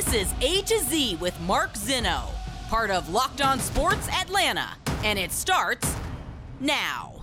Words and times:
This 0.00 0.14
is 0.14 0.34
A 0.40 0.62
to 0.62 0.78
Z 0.78 1.16
with 1.16 1.38
Mark 1.42 1.74
Zinno, 1.74 2.22
part 2.70 2.88
of 2.90 3.10
Locked 3.10 3.42
On 3.42 3.60
Sports 3.60 4.08
Atlanta, 4.08 4.66
and 5.04 5.18
it 5.18 5.30
starts 5.30 5.94
now. 6.58 7.20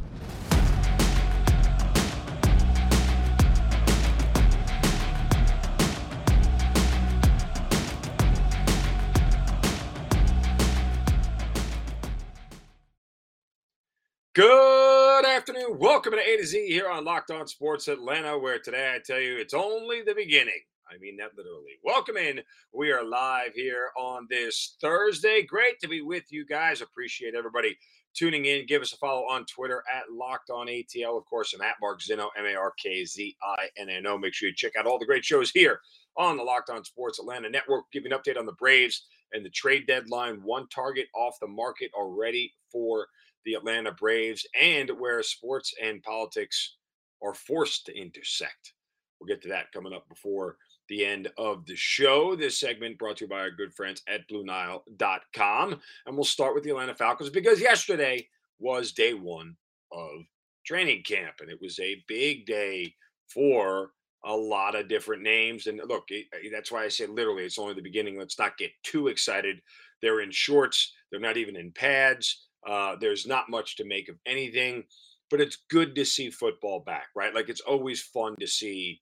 Good 14.35 15.26
afternoon. 15.26 15.80
Welcome 15.80 16.13
to 16.13 16.20
A 16.20 16.38
to 16.38 16.46
Z 16.46 16.68
here 16.68 16.88
on 16.88 17.04
Locked 17.05 17.32
On 17.32 17.48
Sports 17.48 17.88
Atlanta, 17.88 18.38
where 18.38 18.60
today 18.60 18.94
I 18.94 18.99
tell 19.04 19.20
you 19.20 19.35
it's 19.38 19.55
only 19.55 20.04
the 20.04 20.13
beginning. 20.13 20.62
I 20.90 20.98
mean 20.99 21.18
that 21.18 21.32
literally. 21.35 21.80
Welcome 21.84 22.18
in. 22.18 22.41
We 22.74 22.91
are 22.91 23.04
live 23.04 23.54
here 23.54 23.90
on 23.98 24.26
this 24.30 24.77
Thursday. 24.80 25.44
Great 25.44 25.79
to 25.82 25.88
be 25.88 26.02
with 26.02 26.24
you 26.29 26.46
guys. 26.46 26.82
Appreciate 26.82 27.35
everybody 27.35 27.77
tuning 28.13 28.46
in. 28.46 28.66
Give 28.66 28.82
us 28.82 28.94
a 28.94 28.98
follow 28.98 29.24
on 29.24 29.46
Twitter 29.46 29.84
at 29.94 30.12
Locked 30.12 30.49
On 30.49 30.68
ATL. 30.68 31.18
Of 31.18 31.26
course, 31.26 31.54
I'm 31.54 31.62
at 31.62 31.76
Mark 31.82 31.99
Zinno, 32.02 32.29
M 32.38 32.46
A 32.46 32.55
R 32.55 32.74
K 32.82 33.04
Z 33.04 33.35
I 33.44 33.68
N 33.77 33.90
N 33.90 34.07
O. 34.07 34.18
Make 34.18 34.34
sure 34.34 34.48
you 34.48 34.55
check 34.55 34.74
out 34.77 34.85
all 34.85 34.98
the 34.98 35.05
great 35.05 35.26
shows 35.26 35.52
here 35.52 35.82
on 36.16 36.38
the 36.38 36.44
Locked 36.44 36.70
On 36.70 36.84
Sports 36.85 37.20
Atlanta 37.20 37.49
Network. 37.49 37.85
Give 37.91 38.05
an 38.05 38.12
update 38.12 38.38
on 38.38 38.46
the 38.46 38.54
Braves 38.54 39.07
and 39.34 39.46
the 39.46 39.49
trade 39.49 39.88
deadline. 39.88 40.35
One 40.44 40.68
target 40.70 41.07
off 41.13 41.35
the 41.41 41.48
market 41.48 41.91
already 41.94 42.54
for 42.72 43.07
the 43.44 43.55
Atlanta 43.55 43.91
Braves 43.91 44.48
and 44.60 44.90
where 44.99 45.22
sports 45.22 45.74
and 45.84 46.01
politics 46.04 46.77
are 47.22 47.34
forced 47.34 47.85
to 47.88 47.98
intersect. 47.98 48.74
We'll 49.20 49.27
get 49.27 49.41
to 49.44 49.49
that 49.49 49.72
coming 49.72 49.94
up 49.94 50.07
before 50.10 50.57
the 50.90 51.05
end 51.05 51.30
of 51.38 51.66
the 51.66 51.76
show. 51.76 52.35
This 52.35 52.60
segment 52.60 52.98
brought 52.98 53.18
to 53.18 53.26
you 53.26 53.30
by 53.30 53.40
our 53.40 53.52
good 53.52 53.74
friends 53.74 54.02
at 54.07 54.27
BlueNile.com. 54.30 55.79
And 56.05 56.16
we'll 56.16 56.24
start 56.24 56.55
with 56.55 56.63
the 56.63 56.71
Atlanta 56.71 56.96
Falcons 56.96 57.29
because 57.29 57.62
yesterday 57.62 58.27
was 58.60 58.91
day 58.91 59.13
one 59.13 59.55
of 59.91 60.21
training 60.66 61.04
camp, 61.04 61.35
and 61.40 61.49
it 61.49 61.60
was 61.62 61.79
a 61.79 62.04
big 62.07 62.46
day 62.46 62.94
for 63.27 63.91
a 64.25 64.35
lot 64.35 64.75
of 64.75 64.90
different 64.90 65.24
names. 65.24 65.68
And 65.68 65.79
look, 65.88 66.06
it, 66.09 66.25
that's 66.52 66.72
why 66.72 66.84
I 66.84 66.90
say 66.90 67.06
literally, 67.06 67.44
it's 67.44 67.59
only 67.59 67.74
the 67.74 67.81
beginning. 67.81 68.18
Let's 68.18 68.40
not 68.40 68.57
get 68.57 68.72
too 68.84 69.07
excited. 69.07 69.62
They're 70.01 70.22
in 70.22 70.31
shorts, 70.31 70.94
they're 71.12 71.19
not 71.19 71.38
even 71.38 71.56
in 71.56 71.72
pads. 71.72 72.46
Uh, 72.68 72.96
there's 73.00 73.25
not 73.25 73.50
much 73.50 73.78
to 73.78 73.85
make 73.85 74.09
of 74.09 74.18
anything, 74.25 74.84
but 75.29 75.40
it's 75.40 75.59
good 75.69 75.96
to 75.96 76.03
see 76.03 76.29
football 76.29 76.81
back, 76.81 77.07
right? 77.16 77.34
Like 77.34 77.50
it's 77.50 77.62
always 77.62 78.01
fun 78.01 78.35
to 78.40 78.47
see 78.47 79.00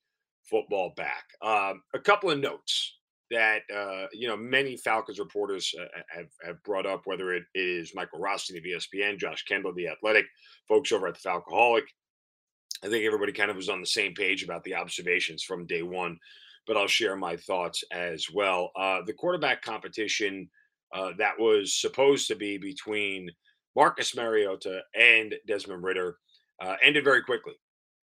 football 0.49 0.93
back. 0.95 1.25
Um, 1.41 1.81
a 1.93 1.99
couple 1.99 2.29
of 2.31 2.39
notes 2.39 2.97
that 3.31 3.61
uh, 3.75 4.07
you 4.13 4.27
know 4.27 4.37
many 4.37 4.77
Falcons 4.77 5.19
reporters 5.19 5.73
uh, 5.79 5.85
have 6.09 6.27
have 6.45 6.63
brought 6.63 6.85
up, 6.85 7.01
whether 7.05 7.33
it 7.33 7.43
is 7.53 7.95
Michael 7.95 8.19
Rothstein 8.19 8.57
of 8.57 8.63
ESPN, 8.63 9.19
Josh 9.19 9.43
Kendall, 9.45 9.73
the 9.73 9.87
Athletic, 9.87 10.25
folks 10.67 10.91
over 10.91 11.07
at 11.07 11.15
the 11.15 11.27
Falcoholic. 11.27 11.83
I 12.83 12.89
think 12.89 13.05
everybody 13.05 13.31
kind 13.31 13.49
of 13.49 13.57
was 13.57 13.69
on 13.69 13.81
the 13.81 13.87
same 13.87 14.13
page 14.13 14.43
about 14.43 14.63
the 14.63 14.75
observations 14.75 15.43
from 15.43 15.65
day 15.65 15.81
one, 15.81 16.19
but 16.67 16.77
I'll 16.77 16.87
share 16.87 17.15
my 17.15 17.35
thoughts 17.37 17.83
as 17.91 18.27
well. 18.31 18.71
Uh, 18.75 18.99
the 19.05 19.13
quarterback 19.13 19.61
competition 19.61 20.49
uh, 20.93 21.11
that 21.17 21.39
was 21.39 21.79
supposed 21.79 22.27
to 22.27 22.35
be 22.35 22.57
between 22.57 23.29
Marcus 23.75 24.15
Mariota 24.15 24.81
and 24.93 25.33
Desmond 25.47 25.83
Ridder 25.83 26.17
uh, 26.61 26.75
ended 26.83 27.03
very 27.03 27.23
quickly 27.23 27.53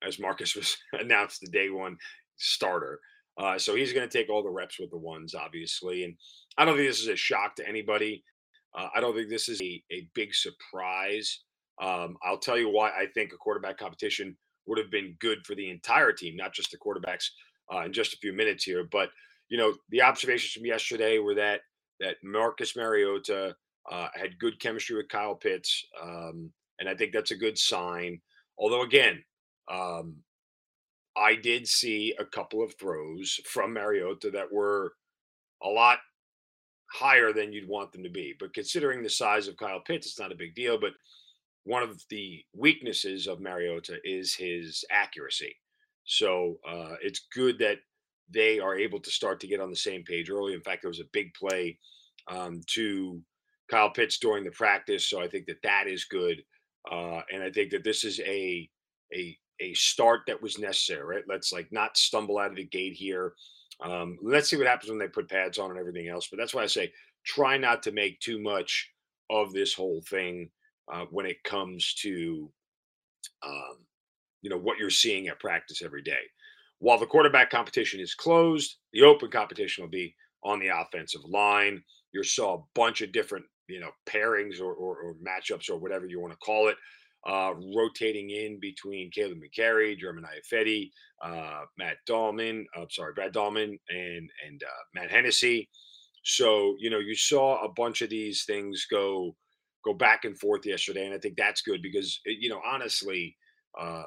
as 0.06 0.18
Marcus 0.18 0.54
was 0.56 0.76
announced 0.92 1.40
the 1.40 1.48
day 1.48 1.70
one 1.70 1.96
starter. 2.38 3.00
Uh, 3.38 3.58
so 3.58 3.74
he's 3.74 3.92
going 3.92 4.08
to 4.08 4.18
take 4.18 4.28
all 4.28 4.42
the 4.42 4.50
reps 4.50 4.80
with 4.80 4.90
the 4.90 4.98
ones, 4.98 5.34
obviously. 5.34 6.04
And 6.04 6.16
I 6.56 6.64
don't 6.64 6.76
think 6.76 6.88
this 6.88 7.00
is 7.00 7.08
a 7.08 7.16
shock 7.16 7.54
to 7.56 7.68
anybody. 7.68 8.24
Uh, 8.76 8.88
I 8.94 9.00
don't 9.00 9.14
think 9.14 9.28
this 9.28 9.48
is 9.48 9.60
a, 9.60 9.82
a 9.92 10.08
big 10.14 10.34
surprise. 10.34 11.44
Um, 11.80 12.16
I'll 12.24 12.38
tell 12.38 12.58
you 12.58 12.68
why 12.68 12.90
I 12.90 13.06
think 13.14 13.32
a 13.32 13.36
quarterback 13.36 13.78
competition 13.78 14.36
would 14.66 14.78
have 14.78 14.90
been 14.90 15.16
good 15.20 15.38
for 15.46 15.54
the 15.54 15.70
entire 15.70 16.12
team, 16.12 16.36
not 16.36 16.52
just 16.52 16.70
the 16.70 16.78
quarterbacks, 16.78 17.26
uh, 17.72 17.80
in 17.80 17.92
just 17.92 18.12
a 18.12 18.18
few 18.18 18.32
minutes 18.32 18.64
here. 18.64 18.84
But 18.90 19.10
you 19.48 19.56
know, 19.56 19.74
the 19.90 20.02
observations 20.02 20.52
from 20.52 20.66
yesterday 20.66 21.18
were 21.18 21.34
that 21.34 21.60
that 22.00 22.16
Marcus 22.22 22.76
Mariota 22.76 23.56
uh, 23.90 24.08
had 24.14 24.38
good 24.38 24.60
chemistry 24.60 24.96
with 24.96 25.08
Kyle 25.08 25.34
Pitts, 25.34 25.84
um, 26.00 26.52
and 26.78 26.88
I 26.88 26.94
think 26.94 27.12
that's 27.12 27.30
a 27.30 27.36
good 27.36 27.58
sign. 27.58 28.20
Although, 28.58 28.82
again, 28.82 29.22
um, 29.70 30.16
I 31.18 31.34
did 31.34 31.66
see 31.66 32.14
a 32.18 32.24
couple 32.24 32.62
of 32.62 32.74
throws 32.78 33.40
from 33.44 33.72
Mariota 33.72 34.30
that 34.30 34.52
were 34.52 34.92
a 35.62 35.68
lot 35.68 35.98
higher 36.92 37.32
than 37.32 37.52
you'd 37.52 37.68
want 37.68 37.92
them 37.92 38.02
to 38.02 38.10
be. 38.10 38.34
But 38.38 38.54
considering 38.54 39.02
the 39.02 39.10
size 39.10 39.48
of 39.48 39.56
Kyle 39.56 39.80
Pitts, 39.80 40.06
it's 40.06 40.20
not 40.20 40.32
a 40.32 40.36
big 40.36 40.54
deal. 40.54 40.78
But 40.78 40.92
one 41.64 41.82
of 41.82 42.02
the 42.08 42.42
weaknesses 42.54 43.26
of 43.26 43.40
Mariota 43.40 43.98
is 44.04 44.34
his 44.34 44.84
accuracy. 44.90 45.54
So 46.04 46.58
uh, 46.66 46.94
it's 47.02 47.26
good 47.34 47.58
that 47.58 47.78
they 48.30 48.58
are 48.58 48.76
able 48.76 49.00
to 49.00 49.10
start 49.10 49.40
to 49.40 49.46
get 49.46 49.60
on 49.60 49.70
the 49.70 49.76
same 49.76 50.02
page 50.04 50.30
early. 50.30 50.54
In 50.54 50.62
fact, 50.62 50.82
there 50.82 50.90
was 50.90 51.00
a 51.00 51.12
big 51.12 51.32
play 51.34 51.78
um, 52.28 52.60
to 52.68 53.20
Kyle 53.70 53.90
Pitts 53.90 54.18
during 54.18 54.44
the 54.44 54.50
practice, 54.50 55.08
so 55.08 55.20
I 55.20 55.28
think 55.28 55.46
that 55.46 55.62
that 55.62 55.86
is 55.86 56.04
good. 56.04 56.42
Uh, 56.90 57.20
and 57.30 57.42
I 57.42 57.50
think 57.50 57.70
that 57.70 57.84
this 57.84 58.04
is 58.04 58.20
a 58.20 58.68
a 59.14 59.36
a 59.60 59.74
start 59.74 60.22
that 60.26 60.40
was 60.40 60.58
necessary. 60.58 61.04
Right? 61.16 61.24
Let's 61.28 61.52
like 61.52 61.70
not 61.70 61.96
stumble 61.96 62.38
out 62.38 62.50
of 62.50 62.56
the 62.56 62.64
gate 62.64 62.94
here. 62.94 63.34
Um, 63.80 64.18
let's 64.22 64.50
see 64.50 64.56
what 64.56 64.66
happens 64.66 64.90
when 64.90 64.98
they 64.98 65.08
put 65.08 65.30
pads 65.30 65.58
on 65.58 65.70
and 65.70 65.78
everything 65.78 66.08
else. 66.08 66.28
But 66.28 66.38
that's 66.38 66.54
why 66.54 66.62
I 66.62 66.66
say 66.66 66.92
try 67.24 67.56
not 67.56 67.82
to 67.84 67.92
make 67.92 68.18
too 68.20 68.40
much 68.40 68.90
of 69.30 69.52
this 69.52 69.74
whole 69.74 70.02
thing 70.08 70.50
uh, 70.92 71.04
when 71.10 71.26
it 71.26 71.42
comes 71.44 71.94
to 71.94 72.50
um, 73.44 73.78
you 74.42 74.50
know 74.50 74.58
what 74.58 74.78
you're 74.78 74.90
seeing 74.90 75.28
at 75.28 75.40
practice 75.40 75.82
every 75.82 76.02
day. 76.02 76.22
While 76.80 76.98
the 76.98 77.06
quarterback 77.06 77.50
competition 77.50 78.00
is 78.00 78.14
closed, 78.14 78.76
the 78.92 79.02
open 79.02 79.30
competition 79.30 79.82
will 79.82 79.90
be 79.90 80.14
on 80.44 80.60
the 80.60 80.68
offensive 80.68 81.24
line. 81.24 81.82
You 82.12 82.22
saw 82.22 82.54
a 82.54 82.62
bunch 82.74 83.02
of 83.02 83.12
different 83.12 83.44
you 83.68 83.80
know 83.80 83.90
pairings 84.06 84.60
or, 84.60 84.72
or, 84.72 84.98
or 84.98 85.14
matchups 85.14 85.70
or 85.70 85.76
whatever 85.76 86.06
you 86.06 86.20
want 86.20 86.32
to 86.32 86.38
call 86.38 86.68
it 86.68 86.76
uh, 87.26 87.52
rotating 87.74 88.30
in 88.30 88.58
between 88.60 89.10
Kaleb 89.10 89.40
McGary, 89.40 89.98
Germain 89.98 90.24
Ifedi, 90.24 90.90
uh, 91.22 91.64
Matt 91.76 91.96
Dalman, 92.08 92.64
uh, 92.76 92.86
sorry, 92.90 93.12
Brad 93.14 93.32
Dalman, 93.32 93.78
and 93.88 94.30
and 94.46 94.62
uh, 94.62 94.84
Matt 94.94 95.10
Hennessy. 95.10 95.68
So 96.24 96.76
you 96.78 96.90
know 96.90 96.98
you 96.98 97.14
saw 97.14 97.64
a 97.64 97.72
bunch 97.72 98.02
of 98.02 98.10
these 98.10 98.44
things 98.44 98.86
go 98.90 99.34
go 99.84 99.94
back 99.94 100.24
and 100.24 100.38
forth 100.38 100.66
yesterday, 100.66 101.06
and 101.06 101.14
I 101.14 101.18
think 101.18 101.36
that's 101.36 101.62
good 101.62 101.82
because 101.82 102.20
eh, 102.26 102.34
you 102.38 102.48
know 102.48 102.60
honestly. 102.66 103.36
Uh, 103.78 104.04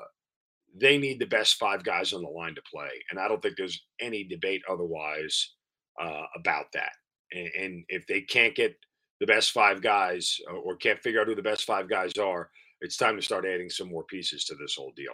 they 0.80 0.98
need 0.98 1.20
the 1.20 1.26
best 1.26 1.56
five 1.56 1.84
guys 1.84 2.14
on 2.14 2.22
the 2.22 2.30
line 2.30 2.56
to 2.56 2.62
play, 2.74 2.90
and 3.10 3.20
I 3.20 3.28
don't 3.28 3.42
think 3.42 3.58
there's 3.58 3.84
any 4.00 4.24
debate 4.24 4.62
otherwise 4.70 5.54
uh, 6.02 6.24
about 6.36 6.66
that. 6.74 6.92
And, 7.34 7.50
and 7.60 7.84
if 7.90 8.08
they 8.08 8.22
can't 8.22 8.56
get 8.56 8.76
the 9.20 9.28
best 9.28 9.52
five 9.52 9.82
guys 9.82 10.38
or 10.64 10.76
can't 10.76 11.02
figure 11.02 11.22
out 11.22 11.28
who 11.28 11.36
the 11.36 11.42
best 11.42 11.66
five 11.66 11.90
guys 11.90 12.14
are, 12.18 12.50
it's 12.82 12.98
time 12.98 13.16
to 13.16 13.22
start 13.22 13.46
adding 13.46 13.70
some 13.70 13.90
more 13.90 14.04
pieces 14.04 14.46
to 14.46 14.56
this 14.56 14.76
whole 14.76 14.92
deal. 14.96 15.14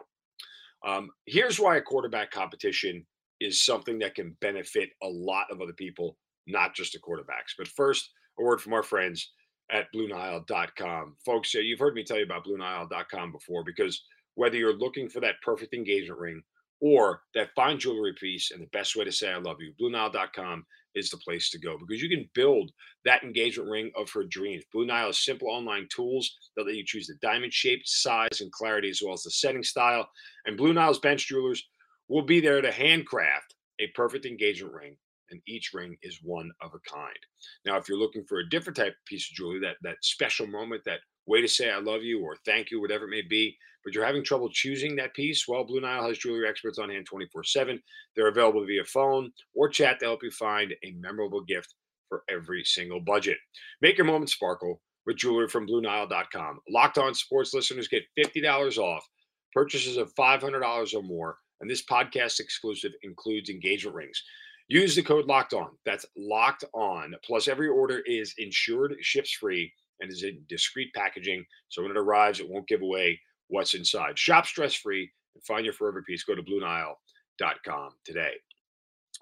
Um, 0.86 1.10
here's 1.26 1.60
why 1.60 1.78
a 1.78 1.82
quarterback 1.82 2.32
competition 2.32 3.06
is 3.40 3.64
something 3.64 4.00
that 4.00 4.16
can 4.16 4.36
benefit 4.42 4.90
a 5.04 5.08
lot 5.08 5.48
of 5.52 5.62
other 5.62 5.74
people, 5.74 6.18
not 6.48 6.76
just 6.76 6.94
the 6.94 7.00
quarterbacks. 7.00 7.54
But 7.58 7.68
first, 7.68 8.10
a 8.40 8.44
word 8.44 8.62
from 8.62 8.74
our 8.74 8.84
friends 8.84 9.32
at 9.72 9.88
BlueNile.com. 9.94 11.16
Folks, 11.26 11.54
you've 11.54 11.80
heard 11.80 11.94
me 11.94 12.04
tell 12.04 12.18
you 12.18 12.24
about 12.24 12.46
BlueNile.com 12.46 13.32
before 13.32 13.64
because 13.64 14.04
whether 14.36 14.58
you're 14.58 14.78
looking 14.78 15.10
for 15.10 15.20
that 15.20 15.42
perfect 15.44 15.74
engagement 15.74 16.20
ring 16.20 16.42
or 16.80 17.22
that 17.34 17.50
fine 17.56 17.80
jewelry 17.80 18.14
piece 18.14 18.52
and 18.52 18.62
the 18.62 18.68
best 18.68 18.96
way 18.96 19.04
to 19.04 19.12
say 19.12 19.32
I 19.32 19.38
love 19.38 19.58
you, 19.60 19.74
BlueNile.com 19.82 20.66
is 20.98 21.10
the 21.10 21.18
place 21.18 21.50
to 21.52 21.60
go 21.60 21.78
because 21.78 22.02
you 22.02 22.10
can 22.10 22.30
build 22.34 22.72
that 23.06 23.24
engagement 23.24 23.70
ring 23.70 23.92
of 23.96 24.10
her 24.12 24.24
dreams. 24.24 24.64
Blue 24.74 24.86
Nile 24.86 25.08
has 25.08 25.20
simple 25.20 25.50
online 25.50 25.88
tools 25.94 26.36
that 26.56 26.66
let 26.66 26.76
you 26.76 26.84
choose 26.86 27.08
the 27.08 27.16
diamond 27.22 27.54
shape, 27.54 27.82
size, 27.86 28.42
and 28.42 28.52
clarity, 28.52 28.90
as 28.90 29.02
well 29.04 29.14
as 29.14 29.24
the 29.24 29.32
setting 29.32 29.64
style. 29.64 30.10
And 30.46 30.58
Blue 30.58 30.74
Nile's 30.74 31.00
bench 31.00 31.28
jewelers 31.28 31.64
will 32.08 32.24
be 32.24 32.40
there 32.40 32.62
to 32.62 32.72
handcraft 32.72 33.54
a 33.80 33.88
perfect 33.88 34.26
engagement 34.26 34.74
ring 34.74 34.98
and 35.32 35.42
each 35.48 35.72
ring 35.74 35.98
is 36.02 36.20
one 36.24 36.52
of 36.62 36.72
a 36.74 36.90
kind. 36.90 37.18
Now, 37.66 37.78
if 37.78 37.88
you're 37.88 37.98
looking 37.98 38.26
for 38.26 38.40
a 38.40 38.50
different 38.50 38.78
type 38.78 38.94
of 38.94 39.06
piece 39.06 39.30
of 39.30 39.36
jewelry, 39.36 39.60
that 39.62 39.78
that 39.84 39.98
special 40.02 40.48
moment, 40.48 40.84
that 40.86 41.00
way 41.26 41.42
to 41.42 41.48
say 41.48 41.70
I 41.70 41.80
love 41.80 42.04
you 42.04 42.22
or 42.24 42.36
thank 42.46 42.72
you, 42.72 42.82
whatever 42.82 43.06
it 43.06 43.12
may 43.12 43.22
be, 43.22 43.56
but 43.84 43.94
you're 43.94 44.06
having 44.06 44.24
trouble 44.24 44.50
choosing 44.50 44.96
that 44.96 45.14
piece, 45.14 45.48
well, 45.48 45.64
Blue 45.64 45.82
Nile 45.82 46.08
has 46.08 46.18
jewelry 46.18 46.48
experts 46.48 46.80
on 46.80 46.90
hand 46.90 47.06
24 47.06 47.44
7. 47.44 47.82
They're 48.16 48.28
available 48.28 48.66
via 48.66 48.84
phone 48.84 49.32
or 49.56 49.70
chat 49.70 50.00
to 50.00 50.06
help 50.06 50.24
you 50.24 50.32
find 50.32 50.74
a 50.84 50.96
memorable 51.00 51.42
gift 51.42 51.74
for 52.10 52.24
every 52.30 52.64
single 52.64 53.00
budget. 53.00 53.38
Make 53.82 53.98
your 53.98 54.06
moment 54.06 54.30
sparkle 54.30 54.82
with 55.06 55.18
jewelry 55.18 55.48
from 55.48 55.68
BlueNile.com. 55.68 56.60
Locked 56.70 56.98
on 56.98 57.14
sports 57.14 57.54
listeners 57.54 57.88
get 57.88 58.04
$50 58.20 58.78
off 58.78 59.08
purchases 59.54 59.98
of 59.98 60.14
$500 60.16 60.94
or 60.94 61.04
more. 61.04 61.38
And 61.62 61.70
this 61.70 61.84
podcast 61.86 62.40
exclusive 62.40 62.92
includes 63.04 63.50
engagement 63.50 63.96
rings. 63.96 64.22
Use 64.70 64.96
the 64.96 65.04
code 65.04 65.28
locked 65.28 65.54
on. 65.54 65.70
That's 65.86 66.06
locked 66.18 66.66
on. 66.74 67.16
Plus, 67.24 67.48
every 67.48 67.70
order 67.70 68.00
is 68.06 68.34
insured, 68.38 68.96
ships 69.02 69.32
free, 69.32 69.72
and 70.02 70.12
is 70.12 70.24
in 70.24 70.42
discreet 70.50 70.94
packaging. 70.94 71.46
So 71.70 71.82
when 71.82 71.92
it 71.92 71.98
arrives, 71.98 72.40
it 72.40 72.50
won't 72.50 72.68
give 72.68 72.82
away 72.82 73.20
what's 73.48 73.74
inside. 73.74 74.20
Shop 74.20 74.46
stress 74.46 74.74
free 74.74 75.10
and 75.36 75.44
find 75.46 75.66
your 75.66 75.74
forever 75.74 76.02
piece. 76.02 76.24
Go 76.24 76.36
to 76.36 76.44
BlueNile.com 76.44 77.90
today. 78.04 78.34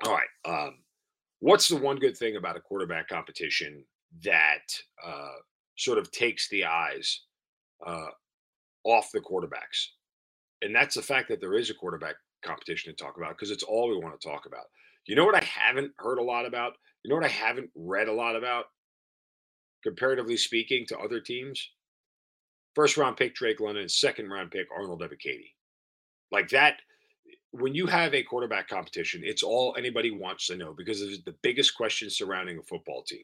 All 0.03 0.13
right. 0.13 0.27
Um, 0.45 0.79
what's 1.39 1.67
the 1.67 1.77
one 1.77 1.97
good 1.97 2.17
thing 2.17 2.35
about 2.35 2.57
a 2.57 2.61
quarterback 2.61 3.07
competition 3.07 3.83
that 4.23 4.63
uh, 5.05 5.35
sort 5.77 5.99
of 5.99 6.11
takes 6.11 6.49
the 6.49 6.65
eyes 6.65 7.21
uh, 7.85 8.07
off 8.83 9.11
the 9.13 9.21
quarterbacks? 9.21 9.89
And 10.61 10.75
that's 10.75 10.95
the 10.95 11.01
fact 11.01 11.29
that 11.29 11.39
there 11.39 11.53
is 11.53 11.69
a 11.69 11.75
quarterback 11.75 12.15
competition 12.43 12.91
to 12.91 13.03
talk 13.03 13.17
about 13.17 13.31
because 13.31 13.51
it's 13.51 13.63
all 13.63 13.89
we 13.89 13.97
want 13.97 14.19
to 14.19 14.27
talk 14.27 14.45
about. 14.47 14.65
You 15.05 15.15
know 15.15 15.25
what 15.25 15.35
I 15.35 15.43
haven't 15.43 15.91
heard 15.97 16.17
a 16.17 16.23
lot 16.23 16.45
about? 16.45 16.73
You 17.03 17.09
know 17.09 17.15
what 17.15 17.25
I 17.25 17.29
haven't 17.29 17.69
read 17.75 18.07
a 18.07 18.13
lot 18.13 18.35
about, 18.35 18.65
comparatively 19.83 20.37
speaking, 20.37 20.85
to 20.87 20.97
other 20.97 21.19
teams? 21.19 21.69
First 22.73 22.97
round 22.97 23.15
pick 23.15 23.35
Drake 23.35 23.59
London, 23.59 23.87
second 23.87 24.29
round 24.29 24.51
pick 24.51 24.67
Arnold 24.75 25.01
Ebiketie. 25.01 25.53
Like 26.31 26.49
that, 26.49 26.77
when 27.51 27.73
you 27.73 27.85
have 27.85 28.13
a 28.13 28.23
quarterback 28.23 28.67
competition, 28.67 29.21
it's 29.23 29.43
all 29.43 29.75
anybody 29.77 30.11
wants 30.11 30.47
to 30.47 30.57
know 30.57 30.73
because 30.73 31.01
it's 31.01 31.23
the 31.23 31.35
biggest 31.41 31.75
question 31.75 32.09
surrounding 32.09 32.57
a 32.57 32.63
football 32.63 33.03
team. 33.03 33.23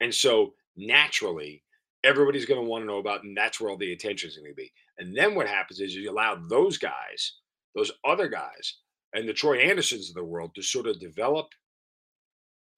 And 0.00 0.14
so 0.14 0.54
naturally, 0.76 1.64
everybody's 2.04 2.46
going 2.46 2.62
to 2.62 2.68
want 2.68 2.82
to 2.82 2.86
know 2.86 2.98
about, 2.98 3.24
and 3.24 3.36
that's 3.36 3.60
where 3.60 3.70
all 3.70 3.76
the 3.76 3.92
attention 3.92 4.28
is 4.28 4.36
going 4.36 4.50
to 4.50 4.54
be. 4.54 4.72
And 4.98 5.16
then 5.16 5.34
what 5.34 5.48
happens 5.48 5.80
is 5.80 5.94
you 5.94 6.10
allow 6.10 6.36
those 6.48 6.78
guys, 6.78 7.38
those 7.74 7.90
other 8.04 8.28
guys, 8.28 8.76
and 9.14 9.28
the 9.28 9.32
Troy 9.32 9.58
Andersons 9.58 10.08
of 10.08 10.14
the 10.14 10.24
world 10.24 10.54
to 10.54 10.62
sort 10.62 10.86
of 10.86 11.00
develop 11.00 11.48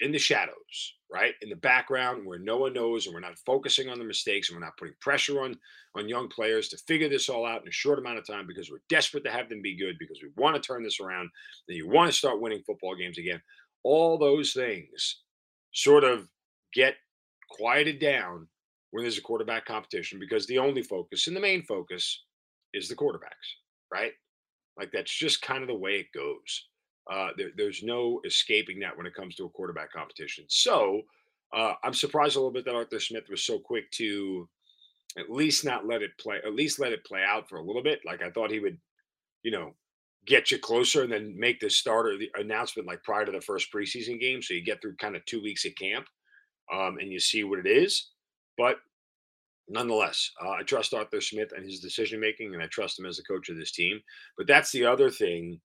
in 0.01 0.11
the 0.11 0.19
shadows, 0.19 0.95
right? 1.13 1.35
In 1.43 1.49
the 1.49 1.57
background 1.57 2.27
where 2.27 2.39
no 2.39 2.57
one 2.57 2.73
knows 2.73 3.07
and 3.07 3.15
we're 3.15 3.21
not 3.21 3.39
focusing 3.47 3.89
on 3.89 3.99
the 3.99 4.05
mistakes 4.05 4.49
and 4.49 4.57
we're 4.57 4.65
not 4.65 4.77
putting 4.77 4.95
pressure 5.01 5.41
on 5.43 5.57
on 5.95 6.09
young 6.09 6.29
players 6.29 6.69
to 6.69 6.79
figure 6.89 7.09
this 7.09 7.29
all 7.29 7.47
out 7.47 7.63
in 7.63 7.69
a 7.69 7.73
short 7.73 7.99
amount 7.99 8.19
of 8.19 8.27
time 8.27 8.47
because 8.47 8.71
we're 8.71 8.81
desperate 8.89 9.23
to 9.25 9.31
have 9.31 9.49
them 9.49 9.61
be 9.63 9.77
good 9.77 9.95
because 9.99 10.21
we 10.23 10.31
want 10.37 10.57
to 10.57 10.61
turn 10.61 10.83
this 10.83 11.01
around 11.01 11.29
and 11.69 11.77
you 11.77 11.87
want 11.89 12.11
to 12.11 12.17
start 12.17 12.41
winning 12.41 12.63
football 12.67 12.97
games 12.97 13.19
again. 13.19 13.41
All 13.85 14.19
those 14.19 14.53
things 14.53 15.23
sort 15.73 16.03
of 16.03 16.29
get 16.73 16.95
quieted 17.51 18.01
down 18.01 18.49
when 18.91 19.05
there's 19.05 19.19
a 19.19 19.23
quarterback 19.23 19.67
competition 19.67 20.19
because 20.19 20.47
the 20.47 20.59
only 20.59 20.83
focus 20.83 21.27
and 21.27 21.37
the 21.37 21.41
main 21.41 21.63
focus 21.63 22.25
is 22.73 22.89
the 22.89 22.97
quarterbacks, 22.97 23.59
right? 23.93 24.13
Like 24.79 24.91
that's 24.93 25.13
just 25.13 25.43
kind 25.43 25.63
of 25.63 25.69
the 25.69 25.75
way 25.75 25.97
it 25.97 26.13
goes. 26.15 26.69
Uh, 27.11 27.31
there, 27.37 27.51
there's 27.57 27.83
no 27.83 28.21
escaping 28.25 28.79
that 28.81 28.97
when 28.97 29.07
it 29.07 29.15
comes 29.15 29.35
to 29.37 29.45
a 29.45 29.51
quarterback 29.51 29.93
competition. 29.93 30.45
So 30.49 31.03
uh, 31.53 31.75
I'm 31.83 31.95
surprised 31.95 32.37
a 32.37 32.39
little 32.39 32.53
bit 32.53 32.65
that 32.65 32.75
Arthur 32.75 33.01
Smith 33.01 33.25
was 33.29 33.45
so 33.45 33.59
quick 33.59 33.91
to 33.93 34.49
at 35.19 35.31
least 35.31 35.65
not 35.65 35.87
let 35.87 36.03
it 36.03 36.17
play, 36.19 36.39
at 36.45 36.55
least 36.55 36.79
let 36.79 36.93
it 36.93 37.05
play 37.05 37.23
out 37.23 37.49
for 37.49 37.59
a 37.59 37.65
little 37.65 37.83
bit. 37.83 38.01
Like 38.07 38.23
I 38.23 38.31
thought 38.31 38.51
he 38.51 38.61
would, 38.61 38.79
you 39.43 39.51
know, 39.51 39.75
get 40.27 40.51
you 40.51 40.59
closer 40.59 41.03
and 41.03 41.13
then 41.13 41.39
make 41.39 41.61
the 41.61 41.69
starter 41.69 42.17
the 42.17 42.31
announcement 42.37 42.87
like 42.87 43.03
prior 43.03 43.27
to 43.27 43.33
the 43.33 43.41
first 43.41 43.73
preseason 43.73 44.21
game, 44.21 44.41
so 44.41 44.55
you 44.55 44.65
get 44.65 44.81
through 44.81 44.97
kind 44.97 45.17
of 45.17 45.25
two 45.27 45.43
weeks 45.43 45.65
of 45.65 45.75
camp 45.75 46.07
um, 46.73 46.99
and 47.01 47.13
you 47.13 47.19
see 47.19 47.45
what 47.45 47.59
it 47.59 47.67
is. 47.67 48.11
But 48.57 48.77
nonetheless, 49.73 50.31
uh, 50.45 50.51
I 50.51 50.63
trust 50.63 50.95
Arthur 50.95 51.21
Smith 51.21 51.53
and 51.57 51.65
his 51.65 51.81
decision 51.81 52.21
making, 52.21 52.55
and 52.55 52.63
I 52.63 52.67
trust 52.67 52.99
him 52.99 53.07
as 53.07 53.17
the 53.17 53.25
coach 53.25 53.49
of 53.49 53.57
this 53.57 53.73
team. 53.73 54.01
But 54.37 54.47
that's 54.47 54.71
the 54.71 54.85
other 54.85 55.11
thing 55.11 55.61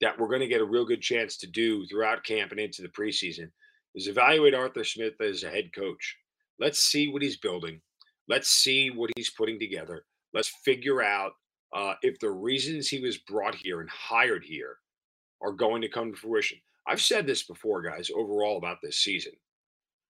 that 0.00 0.18
we're 0.18 0.28
going 0.28 0.40
to 0.40 0.48
get 0.48 0.60
a 0.60 0.64
real 0.64 0.86
good 0.86 1.02
chance 1.02 1.36
to 1.38 1.46
do 1.46 1.86
throughout 1.86 2.24
camp 2.24 2.50
and 2.50 2.60
into 2.60 2.82
the 2.82 2.88
preseason 2.88 3.50
is 3.94 4.08
evaluate 4.08 4.54
Arthur 4.54 4.84
Smith 4.84 5.14
as 5.20 5.42
a 5.42 5.50
head 5.50 5.70
coach. 5.74 6.16
Let's 6.58 6.80
see 6.80 7.08
what 7.08 7.22
he's 7.22 7.36
building. 7.36 7.80
Let's 8.28 8.48
see 8.48 8.90
what 8.90 9.10
he's 9.16 9.30
putting 9.30 9.58
together. 9.58 10.04
Let's 10.32 10.52
figure 10.64 11.02
out 11.02 11.32
uh, 11.74 11.94
if 12.02 12.18
the 12.18 12.30
reasons 12.30 12.88
he 12.88 13.00
was 13.00 13.18
brought 13.18 13.54
here 13.54 13.80
and 13.80 13.90
hired 13.90 14.44
here 14.44 14.76
are 15.42 15.52
going 15.52 15.82
to 15.82 15.88
come 15.88 16.12
to 16.12 16.18
fruition. 16.18 16.58
I've 16.86 17.00
said 17.00 17.26
this 17.26 17.42
before, 17.44 17.82
guys, 17.82 18.10
overall 18.14 18.56
about 18.56 18.78
this 18.82 18.98
season. 18.98 19.32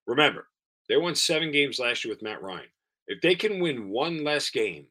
Remember, 0.07 0.49
they 0.89 0.97
won 0.97 1.15
seven 1.15 1.51
games 1.53 1.79
last 1.79 2.05
year 2.05 2.13
with 2.13 2.23
Matt 2.23 2.43
Ryan. 2.43 2.69
If 3.11 3.21
they 3.23 3.35
can 3.35 3.59
win 3.59 3.91
one 3.91 4.23
less 4.23 4.51
game 4.51 4.87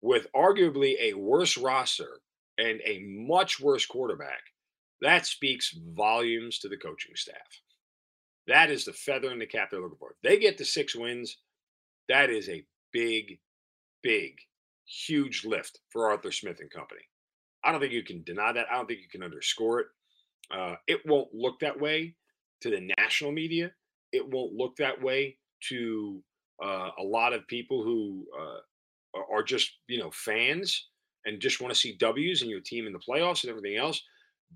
with 0.00 0.26
arguably 0.34 0.96
a 1.02 1.12
worse 1.12 1.58
roster 1.58 2.22
and 2.56 2.80
a 2.82 3.00
much 3.00 3.60
worse 3.60 3.84
quarterback, 3.84 4.40
that 5.02 5.26
speaks 5.26 5.76
volumes 5.94 6.58
to 6.60 6.70
the 6.70 6.78
coaching 6.78 7.14
staff. 7.14 7.60
That 8.46 8.70
is 8.70 8.86
the 8.86 8.94
feather 8.94 9.30
in 9.32 9.38
the 9.38 9.44
cap 9.44 9.68
they're 9.70 9.82
looking 9.82 9.98
for. 9.98 10.12
If 10.12 10.16
they 10.22 10.38
get 10.38 10.56
to 10.58 10.64
six 10.64 10.96
wins, 10.96 11.36
that 12.08 12.30
is 12.30 12.48
a 12.48 12.64
big, 12.90 13.38
big, 14.02 14.38
huge 14.86 15.44
lift 15.44 15.78
for 15.90 16.08
Arthur 16.08 16.32
Smith 16.32 16.60
and 16.60 16.70
company. 16.70 17.02
I 17.62 17.70
don't 17.70 17.82
think 17.82 17.92
you 17.92 18.02
can 18.02 18.22
deny 18.22 18.50
that. 18.50 18.68
I 18.72 18.76
don't 18.76 18.86
think 18.86 19.00
you 19.00 19.10
can 19.10 19.22
underscore 19.22 19.80
it. 19.80 19.86
Uh, 20.50 20.76
it 20.86 21.04
won't 21.04 21.34
look 21.34 21.60
that 21.60 21.78
way 21.78 22.14
to 22.62 22.70
the 22.70 22.88
national 22.98 23.32
media. 23.32 23.72
It 24.10 24.26
won't 24.26 24.54
look 24.54 24.76
that 24.76 25.02
way 25.02 25.36
to 25.68 26.22
uh, 26.62 26.90
a 26.98 27.02
lot 27.02 27.32
of 27.32 27.46
people 27.46 27.82
who 27.82 28.24
uh, 28.38 29.20
are 29.32 29.42
just 29.42 29.72
you 29.86 29.98
know 29.98 30.10
fans 30.10 30.88
and 31.26 31.40
just 31.40 31.60
want 31.60 31.72
to 31.72 31.78
see 31.78 31.96
W's 31.98 32.42
and 32.42 32.50
your 32.50 32.60
team 32.60 32.86
in 32.86 32.92
the 32.92 32.98
playoffs 32.98 33.42
and 33.42 33.50
everything 33.50 33.76
else. 33.76 34.02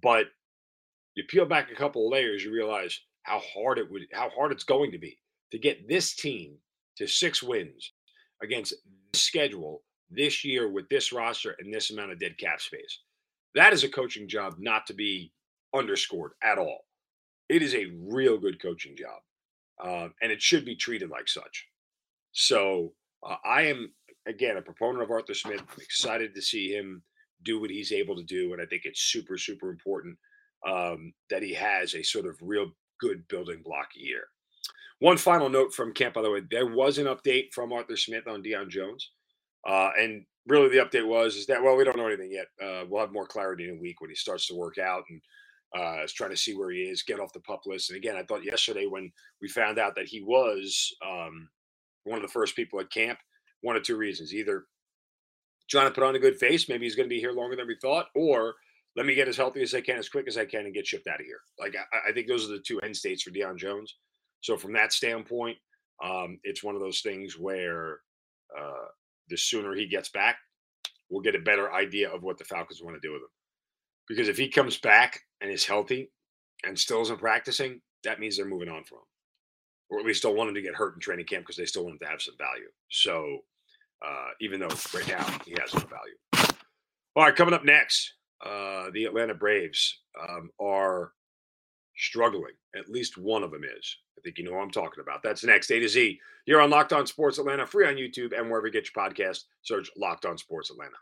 But 0.02 0.26
you 1.14 1.24
peel 1.28 1.44
back 1.44 1.70
a 1.70 1.76
couple 1.76 2.06
of 2.06 2.12
layers, 2.12 2.42
you 2.42 2.52
realize 2.52 2.98
how 3.24 3.40
hard 3.40 3.78
it 3.78 3.90
would, 3.90 4.02
how 4.12 4.30
hard 4.30 4.52
it's 4.52 4.64
going 4.64 4.90
to 4.92 4.98
be 4.98 5.18
to 5.50 5.58
get 5.58 5.88
this 5.88 6.14
team 6.14 6.54
to 6.96 7.06
six 7.06 7.42
wins 7.42 7.92
against 8.42 8.74
this 9.12 9.22
schedule 9.22 9.82
this 10.10 10.44
year 10.44 10.70
with 10.70 10.88
this 10.88 11.12
roster 11.12 11.56
and 11.58 11.72
this 11.72 11.90
amount 11.90 12.12
of 12.12 12.18
dead 12.18 12.36
cap 12.38 12.60
space. 12.60 13.00
That 13.54 13.72
is 13.72 13.84
a 13.84 13.88
coaching 13.88 14.28
job 14.28 14.56
not 14.58 14.86
to 14.86 14.94
be 14.94 15.32
underscored 15.74 16.32
at 16.42 16.58
all. 16.58 16.86
It 17.48 17.62
is 17.62 17.74
a 17.74 17.92
real 18.00 18.38
good 18.38 18.60
coaching 18.62 18.96
job, 18.96 19.20
uh, 19.82 20.08
and 20.22 20.32
it 20.32 20.40
should 20.40 20.64
be 20.64 20.74
treated 20.74 21.10
like 21.10 21.28
such. 21.28 21.66
So 22.32 22.92
uh, 23.26 23.36
I 23.44 23.62
am 23.62 23.92
again 24.26 24.56
a 24.56 24.62
proponent 24.62 25.02
of 25.02 25.10
Arthur 25.10 25.34
Smith. 25.34 25.60
I'm 25.60 25.82
excited 25.82 26.34
to 26.34 26.42
see 26.42 26.72
him 26.72 27.02
do 27.44 27.60
what 27.60 27.70
he's 27.70 27.92
able 27.92 28.16
to 28.16 28.24
do, 28.24 28.52
and 28.52 28.62
I 28.62 28.66
think 28.66 28.82
it's 28.84 29.02
super 29.02 29.38
super 29.38 29.70
important 29.70 30.16
um, 30.66 31.12
that 31.30 31.42
he 31.42 31.54
has 31.54 31.94
a 31.94 32.02
sort 32.02 32.26
of 32.26 32.36
real 32.40 32.70
good 33.00 33.26
building 33.28 33.62
block 33.64 33.88
year. 33.94 34.24
One 35.00 35.16
final 35.16 35.48
note 35.48 35.74
from 35.74 35.92
camp, 35.92 36.14
by 36.14 36.22
the 36.22 36.30
way, 36.30 36.42
there 36.50 36.66
was 36.66 36.98
an 36.98 37.06
update 37.06 37.52
from 37.52 37.72
Arthur 37.72 37.96
Smith 37.96 38.28
on 38.28 38.42
Deion 38.42 38.68
Jones, 38.68 39.10
uh, 39.66 39.90
and 39.98 40.24
really 40.46 40.68
the 40.68 40.84
update 40.84 41.06
was 41.06 41.36
is 41.36 41.46
that 41.46 41.62
well 41.62 41.76
we 41.76 41.84
don't 41.84 41.96
know 41.96 42.06
anything 42.06 42.32
yet. 42.32 42.46
Uh, 42.62 42.84
we'll 42.88 43.00
have 43.00 43.12
more 43.12 43.26
clarity 43.26 43.68
in 43.68 43.76
a 43.76 43.80
week 43.80 44.00
when 44.00 44.10
he 44.10 44.16
starts 44.16 44.46
to 44.46 44.54
work 44.54 44.78
out 44.78 45.04
and 45.10 45.20
uh, 45.76 46.04
is 46.04 46.12
trying 46.12 46.30
to 46.30 46.36
see 46.36 46.54
where 46.54 46.70
he 46.70 46.82
is, 46.82 47.02
get 47.02 47.20
off 47.20 47.32
the 47.32 47.40
pup 47.40 47.62
list. 47.66 47.90
And 47.90 47.96
again, 47.96 48.16
I 48.16 48.22
thought 48.24 48.44
yesterday 48.44 48.86
when 48.86 49.10
we 49.40 49.48
found 49.48 49.78
out 49.78 49.94
that 49.96 50.06
he 50.06 50.20
was 50.22 50.94
um, 51.06 51.48
one 52.04 52.16
of 52.18 52.22
the 52.22 52.32
first 52.32 52.56
people 52.56 52.80
at 52.80 52.90
camp. 52.90 53.18
One 53.60 53.76
of 53.76 53.82
two 53.82 53.96
reasons: 53.96 54.34
either 54.34 54.64
trying 55.70 55.86
to 55.86 55.94
put 55.94 56.04
on 56.04 56.16
a 56.16 56.18
good 56.18 56.38
face, 56.38 56.68
maybe 56.68 56.84
he's 56.84 56.96
going 56.96 57.08
to 57.08 57.14
be 57.14 57.20
here 57.20 57.32
longer 57.32 57.56
than 57.56 57.66
we 57.66 57.76
thought, 57.80 58.06
or 58.14 58.54
let 58.96 59.06
me 59.06 59.14
get 59.14 59.28
as 59.28 59.36
healthy 59.36 59.62
as 59.62 59.74
I 59.74 59.80
can, 59.80 59.98
as 59.98 60.08
quick 60.08 60.26
as 60.28 60.36
I 60.36 60.44
can, 60.44 60.66
and 60.66 60.74
get 60.74 60.86
shipped 60.86 61.06
out 61.06 61.20
of 61.20 61.26
here. 61.26 61.40
Like 61.58 61.74
I, 61.76 62.10
I 62.10 62.12
think 62.12 62.28
those 62.28 62.44
are 62.44 62.52
the 62.52 62.62
two 62.66 62.80
end 62.80 62.96
states 62.96 63.22
for 63.22 63.30
Deion 63.30 63.56
Jones. 63.56 63.96
So 64.40 64.56
from 64.56 64.72
that 64.74 64.92
standpoint, 64.92 65.56
um, 66.02 66.38
it's 66.42 66.64
one 66.64 66.74
of 66.74 66.80
those 66.80 67.00
things 67.00 67.38
where 67.38 68.00
uh, 68.58 68.88
the 69.28 69.36
sooner 69.36 69.74
he 69.74 69.86
gets 69.86 70.08
back, 70.08 70.36
we'll 71.08 71.22
get 71.22 71.36
a 71.36 71.40
better 71.40 71.72
idea 71.72 72.10
of 72.10 72.22
what 72.22 72.38
the 72.38 72.44
Falcons 72.44 72.82
want 72.82 73.00
to 73.00 73.06
do 73.06 73.12
with 73.12 73.22
him. 73.22 73.28
Because 74.08 74.28
if 74.28 74.36
he 74.36 74.48
comes 74.48 74.78
back 74.78 75.20
and 75.40 75.50
is 75.50 75.64
healthy 75.64 76.10
and 76.64 76.78
still 76.78 77.02
isn't 77.02 77.20
practicing, 77.20 77.80
that 78.02 78.18
means 78.18 78.36
they're 78.36 78.46
moving 78.46 78.68
on 78.68 78.82
from 78.84 78.98
him, 78.98 79.04
or 79.92 80.00
at 80.00 80.06
least 80.06 80.22
don't 80.22 80.36
want 80.36 80.48
him 80.48 80.54
to 80.54 80.62
get 80.62 80.74
hurt 80.74 80.94
in 80.94 81.00
training 81.00 81.26
camp 81.26 81.44
because 81.44 81.56
they 81.56 81.66
still 81.66 81.84
want 81.84 81.94
him 81.94 81.98
to 81.98 82.06
have 82.06 82.22
some 82.22 82.34
value. 82.38 82.68
So 82.90 83.40
uh, 84.04 84.30
even 84.40 84.58
though 84.58 84.68
right 84.94 85.06
now 85.06 85.24
he 85.44 85.54
has 85.60 85.74
no 85.74 85.80
value. 85.80 86.56
All 87.14 87.24
right, 87.24 87.36
coming 87.36 87.52
up 87.52 87.64
next, 87.64 88.14
uh, 88.44 88.86
the 88.94 89.04
Atlanta 89.04 89.34
Braves 89.34 90.00
um, 90.18 90.48
are 90.58 91.12
struggling. 91.94 92.54
At 92.74 92.88
least 92.88 93.18
one 93.18 93.42
of 93.42 93.50
them 93.50 93.64
is. 93.64 93.98
I 94.16 94.22
think 94.22 94.38
you 94.38 94.44
know 94.44 94.52
what 94.52 94.62
I'm 94.62 94.70
talking 94.70 95.02
about. 95.02 95.22
That's 95.22 95.44
next. 95.44 95.70
A 95.70 95.78
to 95.78 95.88
Z. 95.88 96.18
You're 96.46 96.62
on 96.62 96.70
Locked 96.70 96.94
On 96.94 97.06
Sports 97.06 97.38
Atlanta, 97.38 97.66
free 97.66 97.86
on 97.86 97.96
YouTube 97.96 98.36
and 98.36 98.48
wherever 98.48 98.66
you 98.66 98.72
get 98.72 98.88
your 98.94 99.04
podcast. 99.04 99.44
Search 99.60 99.90
Locked 99.96 100.24
On 100.24 100.38
Sports 100.38 100.70
Atlanta. 100.70 100.96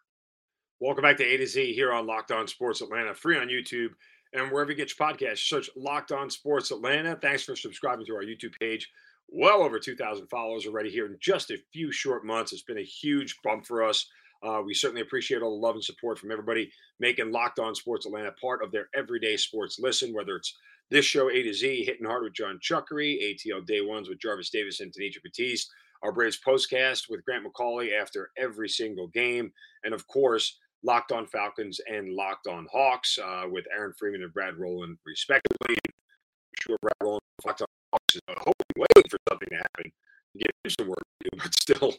Welcome 0.81 1.03
back 1.03 1.17
to 1.19 1.25
A 1.25 1.37
to 1.37 1.47
Z 1.47 1.73
here 1.75 1.93
on 1.93 2.09
Locked 2.09 2.33
On 2.33 2.49
Sports 2.49 2.81
Atlanta, 2.81 3.15
free 3.15 3.39
on 3.39 3.47
YouTube 3.47 3.91
and 4.33 4.51
wherever 4.51 4.71
you 4.71 4.77
get 4.77 4.93
your 4.97 5.09
podcast. 5.09 5.39
Search 5.39 5.71
Locked 5.77 6.13
On 6.13 6.31
Sports 6.31 6.71
Atlanta. 6.71 7.17
Thanks 7.21 7.43
for 7.43 7.57
subscribing 7.57 8.07
to 8.07 8.15
our 8.15 8.23
YouTube 8.23 8.59
page. 8.61 8.91
Well 9.29 9.63
over 9.63 9.79
2,000 9.79 10.27
followers 10.27 10.67
already 10.67 10.91
here 10.91 11.07
in 11.07 11.17
just 11.21 11.51
a 11.51 11.59
few 11.73 11.93
short 11.93 12.25
months. 12.25 12.53
It's 12.53 12.63
been 12.63 12.79
a 12.79 12.83
huge 12.83 13.37
bump 13.45 13.67
for 13.67 13.85
us. 13.85 14.07
Uh, 14.43 14.63
we 14.65 14.75
certainly 14.75 15.03
appreciate 15.03 15.43
all 15.43 15.51
the 15.51 15.67
love 15.67 15.75
and 15.75 15.85
support 15.85 16.19
from 16.19 16.31
everybody 16.33 16.71
making 16.99 17.31
Locked 17.31 17.59
On 17.59 17.75
Sports 17.75 18.07
Atlanta 18.07 18.33
part 18.41 18.65
of 18.65 18.73
their 18.73 18.89
everyday 18.95 19.37
sports 19.37 19.79
listen, 19.79 20.15
whether 20.15 20.37
it's 20.37 20.57
this 20.91 21.05
show 21.05 21.31
A 21.31 21.43
to 21.43 21.53
Z, 21.53 21.85
hitting 21.85 22.07
hard 22.07 22.25
with 22.25 22.33
John 22.33 22.59
Chuckery, 22.61 23.19
ATL 23.23 23.65
Day 23.67 23.81
Ones 23.81 24.09
with 24.09 24.21
Jarvis 24.21 24.51
Davis 24.51 24.81
and 24.81 24.93
Tanisha 24.93 25.23
Batiste, 25.23 25.71
our 26.03 26.11
Braves 26.11 26.41
postcast 26.45 27.11
with 27.11 27.25
Grant 27.25 27.47
McCauley 27.47 27.93
after 27.93 28.31
every 28.37 28.69
single 28.69 29.09
game, 29.09 29.53
and 29.85 29.95
of 29.95 30.07
course, 30.09 30.59
Locked 30.83 31.13
On 31.13 31.27
Falcons 31.27 31.81
and 31.91 32.15
Locked 32.15 32.47
On 32.47 32.67
Hawks 32.73 33.19
uh, 33.19 33.45
with 33.51 33.67
Aaron 33.73 33.93
Freeman 33.99 34.23
and 34.23 34.33
Brad 34.33 34.57
Rowland, 34.57 34.99
respectively. 35.05 35.77
I'm 35.85 36.61
sure 36.61 36.77
Brad 36.81 36.95
Rowland, 37.03 37.21
Locked 37.45 37.63
On 37.63 37.67
Hawks 37.93 38.15
is 38.15 38.21
uh, 38.29 38.35
hoping, 38.39 38.77
waiting 38.77 39.11
for 39.11 39.19
something 39.29 39.49
to 39.51 39.57
happen 39.57 39.93
to 40.33 40.39
get 40.39 40.51
him 40.65 40.71
some 40.79 40.89
work 40.89 41.03
to 41.23 41.31
do, 41.31 41.39
but 41.43 41.55
still, 41.55 41.95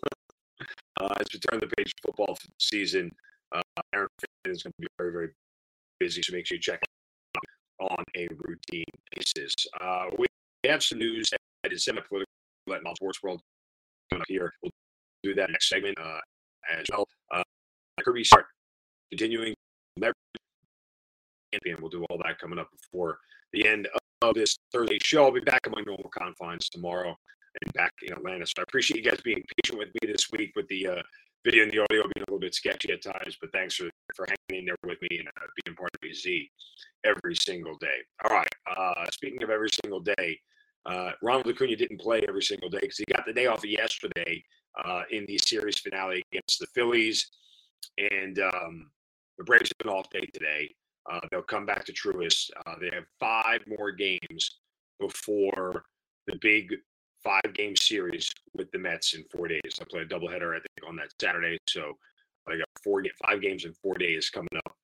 uh, 1.00 1.16
as 1.20 1.28
we 1.34 1.40
turn 1.40 1.60
the 1.60 1.68
page 1.78 1.92
football 2.04 2.38
season, 2.60 3.12
uh, 3.52 3.62
Aaron 3.94 4.08
Freeman 4.20 4.56
is 4.56 4.64
going 4.64 4.74
to 4.74 4.82
be 4.82 4.88
very, 4.98 5.12
very 5.12 5.30
busy, 6.00 6.22
so 6.24 6.34
make 6.34 6.48
sure 6.48 6.56
you 6.56 6.62
check 6.62 6.82
on 7.80 8.04
a 8.16 8.28
routine 8.48 8.86
basis. 9.16 9.54
Uh, 9.80 10.06
we 10.18 10.28
have 10.66 10.84
some 10.84 11.00
news 11.00 11.30
that 11.64 11.74
is 11.74 11.86
semi-political 11.86 12.26
the 12.68 12.96
sports 12.96 13.22
world 13.24 13.42
coming 14.10 14.22
up 14.22 14.28
here. 14.28 14.54
We'll 14.62 14.72
do 15.24 15.34
that 15.36 15.50
next 15.50 15.70
segment 15.70 15.98
uh, 16.00 16.20
as 16.72 16.86
well. 16.92 17.08
Uh, 17.34 17.44
Kirby 18.04 18.24
Smart 18.24 18.46
continuing 19.12 19.54
champion. 21.54 21.78
We'll 21.82 21.90
do 21.90 22.06
all 22.10 22.18
that 22.24 22.40
coming 22.40 22.60
up 22.60 22.70
before 22.72 23.20
the 23.54 23.68
end 23.68 23.88
of 24.22 24.36
this 24.36 24.58
Thursday 24.72 25.00
show. 25.04 25.26
I'll 25.26 25.32
be 25.32 25.42
back 25.42 25.62
in 25.66 25.74
my 25.76 25.82
normal 25.86 26.10
confines 26.10 26.70
tomorrow 26.70 27.16
and 27.62 27.74
back 27.74 27.92
in 28.04 28.14
Atlanta. 28.14 28.46
So 28.46 28.54
I 28.60 28.64
appreciate 28.64 29.04
you 29.04 29.10
guys 29.10 29.20
being 29.24 29.44
patient 29.64 29.80
with 29.80 29.90
me 29.90 30.12
this 30.12 30.32
week 30.32 30.54
with 30.56 30.68
the 30.68 30.88
uh, 30.88 31.02
video 31.44 31.64
and 31.64 31.72
the 31.72 31.80
audio 31.80 32.04
being 32.04 32.24
a 32.28 32.32
little 32.32 32.40
bit 32.40 32.54
sketchy 32.54 32.92
at 32.92 33.04
times, 33.04 33.38
but 33.42 33.52
thanks 33.52 33.76
for, 33.76 33.90
for 34.16 34.28
hanging 34.28 34.62
in 34.62 34.66
there 34.66 34.76
with 34.86 35.02
me 35.02 35.20
and 35.20 35.28
uh, 35.28 35.48
being 35.66 35.76
part 35.76 35.90
of 36.02 36.16
Z 36.16 36.50
every 37.04 37.36
single 37.36 37.78
day. 37.78 37.88
All 38.24 38.36
right. 38.36 38.48
Uh, 38.78 39.06
speaking 39.12 39.44
of 39.44 39.50
every 39.50 39.70
single 39.84 40.00
day, 40.00 40.40
uh, 40.86 41.12
Ronald 41.22 41.48
Acuna 41.48 41.76
didn't 41.76 42.00
play 42.00 42.22
every 42.28 42.44
single 42.44 42.70
day 42.70 42.80
because 42.82 42.98
he 42.98 43.06
got 43.06 43.26
the 43.26 43.34
day 43.34 43.48
off 43.48 43.66
yesterday 43.66 44.44
uh, 44.86 45.04
in 45.12 45.26
the 45.28 45.38
series 45.38 45.80
finale 45.80 46.24
against 46.32 46.60
the 46.60 46.68
Phillies. 46.68 47.30
And 47.98 48.40
um, 48.40 48.92
the 49.42 49.46
Braves 49.46 49.72
have 49.80 49.88
an 49.88 49.98
off 49.98 50.08
day 50.12 50.28
today. 50.34 50.72
Uh, 51.12 51.20
they'll 51.32 51.42
come 51.42 51.66
back 51.66 51.84
to 51.84 51.92
Truist. 51.92 52.52
Uh, 52.64 52.76
they 52.80 52.92
have 52.94 53.06
five 53.20 53.62
more 53.66 53.92
games 53.92 54.60
before 55.00 55.84
the 56.28 56.38
big 56.42 56.76
five 57.24 57.54
game 57.56 57.76
series 57.76 58.32
with 58.56 58.72
the 58.72 58.78
Mets 58.78 59.16
in 59.16 59.24
four 59.36 59.48
days. 59.48 59.80
I 59.82 59.86
play 59.90 60.02
a 60.02 60.06
doubleheader, 60.06 60.56
I 60.56 60.60
think, 60.60 60.88
on 60.88 60.96
that 60.98 61.12
Saturday. 61.20 61.58
So 61.68 61.98
I 62.48 62.58
got 62.58 62.68
four, 62.84 63.04
five 63.26 63.42
games 63.42 63.66
in 63.66 63.74
four 63.82 63.96
days 63.96 64.30
coming 64.30 64.48
up 64.64 64.76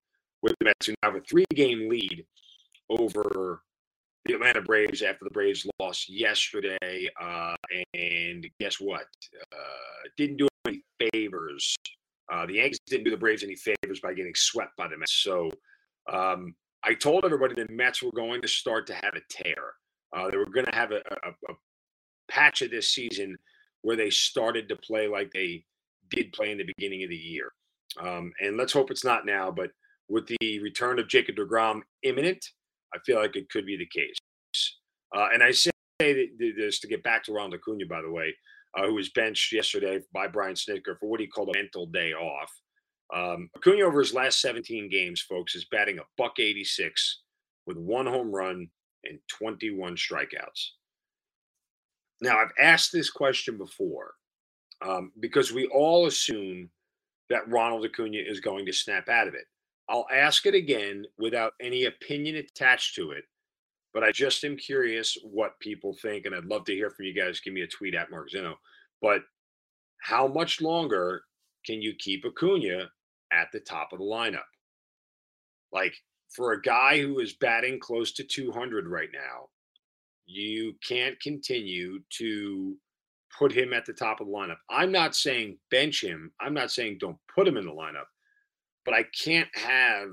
with 0.41 0.55
the 0.59 0.65
Mets, 0.65 0.87
who 0.87 0.93
now 1.03 1.11
have 1.11 1.21
a 1.21 1.25
three 1.29 1.45
game 1.53 1.87
lead 1.87 2.25
over 2.89 3.61
the 4.25 4.33
Atlanta 4.33 4.61
Braves 4.61 5.03
after 5.03 5.23
the 5.23 5.29
Braves 5.29 5.67
lost 5.79 6.09
yesterday. 6.09 7.07
Uh, 7.21 7.53
and 7.93 8.47
guess 8.59 8.79
what? 8.79 9.05
Uh, 9.53 10.09
didn't 10.17 10.37
do 10.37 10.47
any 10.67 10.81
favors. 11.13 11.75
Uh, 12.31 12.45
the 12.45 12.55
Yankees 12.55 12.79
didn't 12.87 13.05
do 13.05 13.11
the 13.11 13.17
Braves 13.17 13.43
any 13.43 13.55
favors 13.55 13.99
by 14.01 14.13
getting 14.13 14.33
swept 14.35 14.75
by 14.77 14.87
the 14.87 14.97
Mets. 14.97 15.13
So 15.23 15.51
um, 16.11 16.55
I 16.83 16.93
told 16.93 17.25
everybody 17.25 17.55
the 17.55 17.71
Mets 17.71 18.03
were 18.03 18.11
going 18.11 18.41
to 18.41 18.47
start 18.47 18.87
to 18.87 18.93
have 18.93 19.13
a 19.15 19.21
tear. 19.29 19.73
Uh, 20.15 20.29
they 20.29 20.37
were 20.37 20.45
going 20.45 20.65
to 20.65 20.75
have 20.75 20.91
a, 20.91 20.97
a, 20.97 21.29
a 21.49 21.53
patch 22.29 22.61
of 22.61 22.71
this 22.71 22.91
season 22.91 23.37
where 23.81 23.95
they 23.95 24.09
started 24.09 24.67
to 24.69 24.75
play 24.75 25.07
like 25.07 25.31
they 25.31 25.63
did 26.09 26.31
play 26.33 26.51
in 26.51 26.57
the 26.57 26.69
beginning 26.75 27.03
of 27.03 27.09
the 27.09 27.15
year. 27.15 27.51
Um, 27.99 28.31
and 28.41 28.57
let's 28.57 28.73
hope 28.73 28.91
it's 28.91 29.05
not 29.05 29.25
now, 29.25 29.51
but 29.51 29.71
with 30.09 30.27
the 30.27 30.59
return 30.59 30.99
of 30.99 31.07
Jacob 31.07 31.35
DeGrom 31.35 31.81
imminent, 32.03 32.45
I 32.93 32.99
feel 33.05 33.17
like 33.17 33.35
it 33.35 33.49
could 33.49 33.65
be 33.65 33.77
the 33.77 33.87
case. 33.87 34.15
Uh, 35.15 35.27
and 35.33 35.43
I 35.43 35.51
say 35.51 35.71
this 35.99 36.79
to 36.79 36.87
get 36.87 37.03
back 37.03 37.23
to 37.23 37.33
Ronald 37.33 37.55
Acuna, 37.55 37.85
by 37.85 38.01
the 38.01 38.11
way, 38.11 38.33
uh, 38.75 38.85
who 38.85 38.95
was 38.95 39.09
benched 39.09 39.53
yesterday 39.53 39.99
by 40.13 40.27
Brian 40.27 40.55
Snitker 40.55 40.97
for 40.99 41.09
what 41.09 41.19
he 41.19 41.27
called 41.27 41.49
a 41.49 41.57
mental 41.57 41.85
day 41.87 42.13
off. 42.13 42.51
Um, 43.13 43.49
Acuna 43.55 43.83
over 43.83 43.99
his 43.99 44.13
last 44.13 44.41
17 44.41 44.89
games, 44.89 45.21
folks, 45.21 45.55
is 45.55 45.65
batting 45.71 45.99
a 45.99 46.03
buck 46.17 46.39
86 46.39 47.21
with 47.65 47.77
one 47.77 48.05
home 48.05 48.31
run 48.31 48.67
and 49.05 49.19
21 49.29 49.95
strikeouts. 49.95 50.69
Now, 52.21 52.37
I've 52.39 52.51
asked 52.59 52.91
this 52.91 53.09
question 53.09 53.57
before 53.57 54.13
um, 54.81 55.11
because 55.19 55.53
we 55.53 55.67
all 55.67 56.07
assume 56.07 56.69
that 57.29 57.47
Ronald 57.47 57.85
Acuna 57.85 58.17
is 58.17 58.39
going 58.39 58.65
to 58.65 58.73
snap 58.73 59.09
out 59.09 59.27
of 59.27 59.35
it. 59.35 59.45
I'll 59.89 60.07
ask 60.11 60.45
it 60.45 60.55
again 60.55 61.05
without 61.17 61.53
any 61.61 61.85
opinion 61.85 62.35
attached 62.35 62.95
to 62.95 63.11
it, 63.11 63.23
but 63.97 64.03
I 64.03 64.11
just 64.11 64.43
am 64.43 64.55
curious 64.55 65.17
what 65.23 65.59
people 65.59 65.97
think, 65.99 66.27
and 66.27 66.35
I'd 66.35 66.45
love 66.45 66.65
to 66.65 66.71
hear 66.71 66.91
from 66.91 67.07
you 67.07 67.15
guys. 67.15 67.39
Give 67.39 67.51
me 67.51 67.61
a 67.61 67.67
tweet 67.67 67.95
at 67.95 68.11
Mark 68.11 68.29
Zinno. 68.29 68.53
But 69.01 69.21
how 70.03 70.27
much 70.27 70.61
longer 70.61 71.23
can 71.65 71.81
you 71.81 71.95
keep 71.97 72.23
Acuna 72.23 72.91
at 73.33 73.47
the 73.51 73.59
top 73.59 73.93
of 73.93 73.97
the 73.97 74.05
lineup? 74.05 74.45
Like 75.71 75.95
for 76.29 76.51
a 76.51 76.61
guy 76.61 77.01
who 77.01 77.17
is 77.17 77.37
batting 77.41 77.79
close 77.79 78.11
to 78.11 78.23
200 78.23 78.87
right 78.87 79.09
now, 79.11 79.47
you 80.27 80.75
can't 80.87 81.19
continue 81.19 81.97
to 82.19 82.75
put 83.35 83.51
him 83.51 83.73
at 83.73 83.87
the 83.87 83.93
top 83.93 84.21
of 84.21 84.27
the 84.27 84.31
lineup. 84.31 84.57
I'm 84.69 84.91
not 84.91 85.15
saying 85.15 85.57
bench 85.71 86.03
him. 86.03 86.31
I'm 86.39 86.53
not 86.53 86.69
saying 86.69 86.99
don't 86.99 87.17
put 87.33 87.47
him 87.47 87.57
in 87.57 87.65
the 87.65 87.71
lineup, 87.71 88.05
but 88.85 88.93
I 88.93 89.05
can't 89.23 89.49
have 89.55 90.09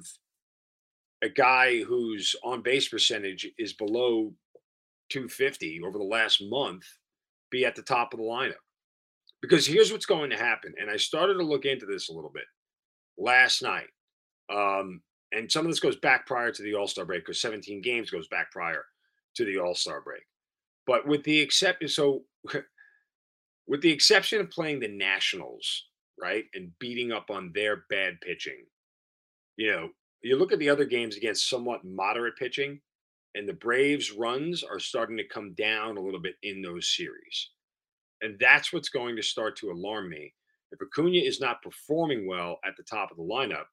a 1.24 1.28
guy 1.28 1.82
whose 1.82 2.36
on 2.44 2.62
base 2.62 2.88
percentage 2.88 3.48
is 3.58 3.72
below 3.72 4.32
250 5.08 5.80
over 5.82 5.96
the 5.96 6.04
last 6.04 6.42
month 6.42 6.84
be 7.50 7.64
at 7.64 7.74
the 7.74 7.82
top 7.82 8.12
of 8.12 8.18
the 8.18 8.24
lineup. 8.24 8.52
Because 9.40 9.66
here's 9.66 9.90
what's 9.90 10.06
going 10.06 10.30
to 10.30 10.36
happen. 10.36 10.74
And 10.78 10.90
I 10.90 10.96
started 10.96 11.34
to 11.34 11.42
look 11.42 11.64
into 11.64 11.86
this 11.86 12.08
a 12.08 12.12
little 12.12 12.30
bit 12.32 12.44
last 13.16 13.62
night. 13.62 13.88
Um, 14.52 15.00
and 15.32 15.50
some 15.50 15.64
of 15.64 15.72
this 15.72 15.80
goes 15.80 15.96
back 15.96 16.26
prior 16.26 16.52
to 16.52 16.62
the 16.62 16.74
All 16.74 16.86
Star 16.86 17.06
break 17.06 17.24
because 17.24 17.40
17 17.40 17.80
games 17.80 18.10
goes 18.10 18.28
back 18.28 18.50
prior 18.50 18.84
to 19.36 19.44
the 19.46 19.58
All 19.58 19.74
Star 19.74 20.02
break. 20.02 20.22
But 20.86 21.06
with 21.06 21.24
the 21.24 21.40
exception, 21.40 21.88
so 21.88 22.24
with 23.66 23.80
the 23.80 23.92
exception 23.92 24.40
of 24.40 24.50
playing 24.50 24.80
the 24.80 24.88
Nationals, 24.88 25.86
right, 26.20 26.44
and 26.54 26.70
beating 26.78 27.12
up 27.12 27.30
on 27.30 27.50
their 27.54 27.84
bad 27.88 28.20
pitching, 28.20 28.64
you 29.56 29.70
know, 29.72 29.88
you 30.24 30.36
look 30.36 30.52
at 30.52 30.58
the 30.58 30.70
other 30.70 30.84
games 30.84 31.16
against 31.16 31.48
somewhat 31.48 31.84
moderate 31.84 32.36
pitching, 32.36 32.80
and 33.34 33.48
the 33.48 33.52
Braves' 33.52 34.12
runs 34.12 34.62
are 34.62 34.78
starting 34.78 35.16
to 35.16 35.28
come 35.28 35.54
down 35.54 35.96
a 35.96 36.00
little 36.00 36.20
bit 36.20 36.36
in 36.42 36.62
those 36.62 36.94
series. 36.96 37.50
And 38.22 38.38
that's 38.38 38.72
what's 38.72 38.88
going 38.88 39.16
to 39.16 39.22
start 39.22 39.56
to 39.56 39.70
alarm 39.70 40.08
me. 40.08 40.32
If 40.72 40.80
Acuna 40.80 41.18
is 41.18 41.40
not 41.40 41.62
performing 41.62 42.26
well 42.26 42.58
at 42.64 42.76
the 42.76 42.82
top 42.82 43.10
of 43.10 43.16
the 43.16 43.22
lineup, 43.22 43.66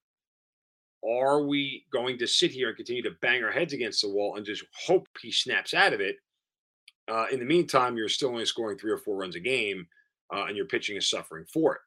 are 1.08 1.42
we 1.42 1.84
going 1.92 2.18
to 2.18 2.26
sit 2.26 2.50
here 2.50 2.68
and 2.68 2.76
continue 2.76 3.02
to 3.02 3.16
bang 3.22 3.42
our 3.42 3.50
heads 3.50 3.72
against 3.72 4.02
the 4.02 4.08
wall 4.08 4.36
and 4.36 4.46
just 4.46 4.64
hope 4.86 5.08
he 5.20 5.32
snaps 5.32 5.74
out 5.74 5.92
of 5.92 6.00
it? 6.00 6.16
Uh, 7.10 7.26
in 7.32 7.40
the 7.40 7.44
meantime, 7.44 7.96
you're 7.96 8.08
still 8.08 8.28
only 8.28 8.44
scoring 8.44 8.78
three 8.78 8.92
or 8.92 8.98
four 8.98 9.16
runs 9.16 9.34
a 9.34 9.40
game, 9.40 9.86
uh, 10.34 10.44
and 10.44 10.56
your 10.56 10.66
pitching 10.66 10.96
is 10.96 11.10
suffering 11.10 11.44
for 11.52 11.74
it, 11.74 11.80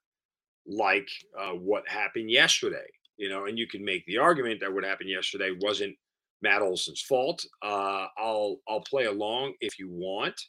like 0.68 1.08
uh, 1.40 1.52
what 1.52 1.88
happened 1.88 2.30
yesterday. 2.30 2.86
You 3.18 3.30
know, 3.30 3.46
and 3.46 3.58
you 3.58 3.68
can 3.68 3.84
make 3.84 4.06
the 4.06 4.18
argument 4.18 4.60
that 4.62 4.74
what 4.74 4.84
happened 4.84 5.10
yesterday 5.10 5.52
wasn't 5.62 5.96
Matt 6.42 6.62
Olson's 6.62 7.02
fault. 7.02 7.44
Uh, 7.64 8.08
I'll 8.18 8.58
I'll 8.68 8.82
play 8.82 9.06
along 9.06 9.54
if 9.62 9.80
you 9.80 9.90
want, 9.90 10.40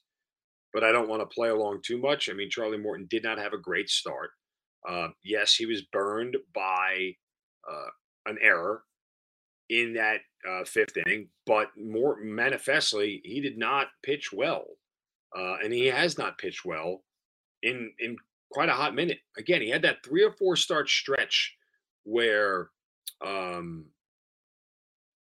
but 0.72 0.84
I 0.84 0.92
don't 0.92 1.08
want 1.08 1.22
to 1.22 1.34
play 1.34 1.48
along 1.48 1.80
too 1.84 1.98
much. 1.98 2.28
I 2.28 2.32
mean, 2.32 2.50
Charlie 2.50 2.78
Morton 2.78 3.06
did 3.08 3.22
not 3.22 3.38
have 3.38 3.52
a 3.52 3.58
great 3.58 3.88
start. 3.88 4.30
Uh, 4.88 5.08
yes, 5.24 5.54
he 5.54 5.66
was 5.66 5.82
burned 5.92 6.36
by 6.54 7.14
uh, 7.68 7.88
an 8.26 8.38
error 8.40 8.82
in 9.68 9.94
that 9.94 10.20
uh, 10.48 10.64
fifth 10.64 10.96
inning, 10.96 11.28
but 11.46 11.68
more 11.76 12.18
manifestly, 12.22 13.20
he 13.24 13.40
did 13.40 13.58
not 13.58 13.88
pitch 14.04 14.32
well, 14.32 14.64
uh, 15.36 15.56
and 15.64 15.72
he 15.72 15.86
has 15.86 16.18
not 16.18 16.38
pitched 16.38 16.64
well 16.64 17.02
in 17.62 17.92
in 17.98 18.16
quite 18.52 18.68
a 18.68 18.74
hot 18.74 18.94
minute. 18.94 19.18
Again, 19.38 19.62
he 19.62 19.70
had 19.70 19.82
that 19.82 20.04
three 20.04 20.22
or 20.22 20.32
four 20.32 20.56
start 20.56 20.88
stretch 20.88 21.55
where, 22.06 22.70
um, 23.24 23.84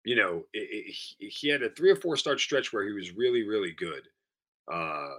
you 0.05 0.17
know, 0.17 0.45
it, 0.55 0.95
it, 1.19 1.33
he 1.33 1.49
had 1.49 1.63
a 1.63 1.71
three 1.71 1.91
or 1.91 1.97
four 1.97 2.17
start 2.17 2.41
stretch 2.41 2.73
where 2.73 2.87
he 2.87 2.93
was 2.93 3.15
really 3.17 3.47
really 3.47 3.73
good, 3.73 4.03
uh, 4.73 5.15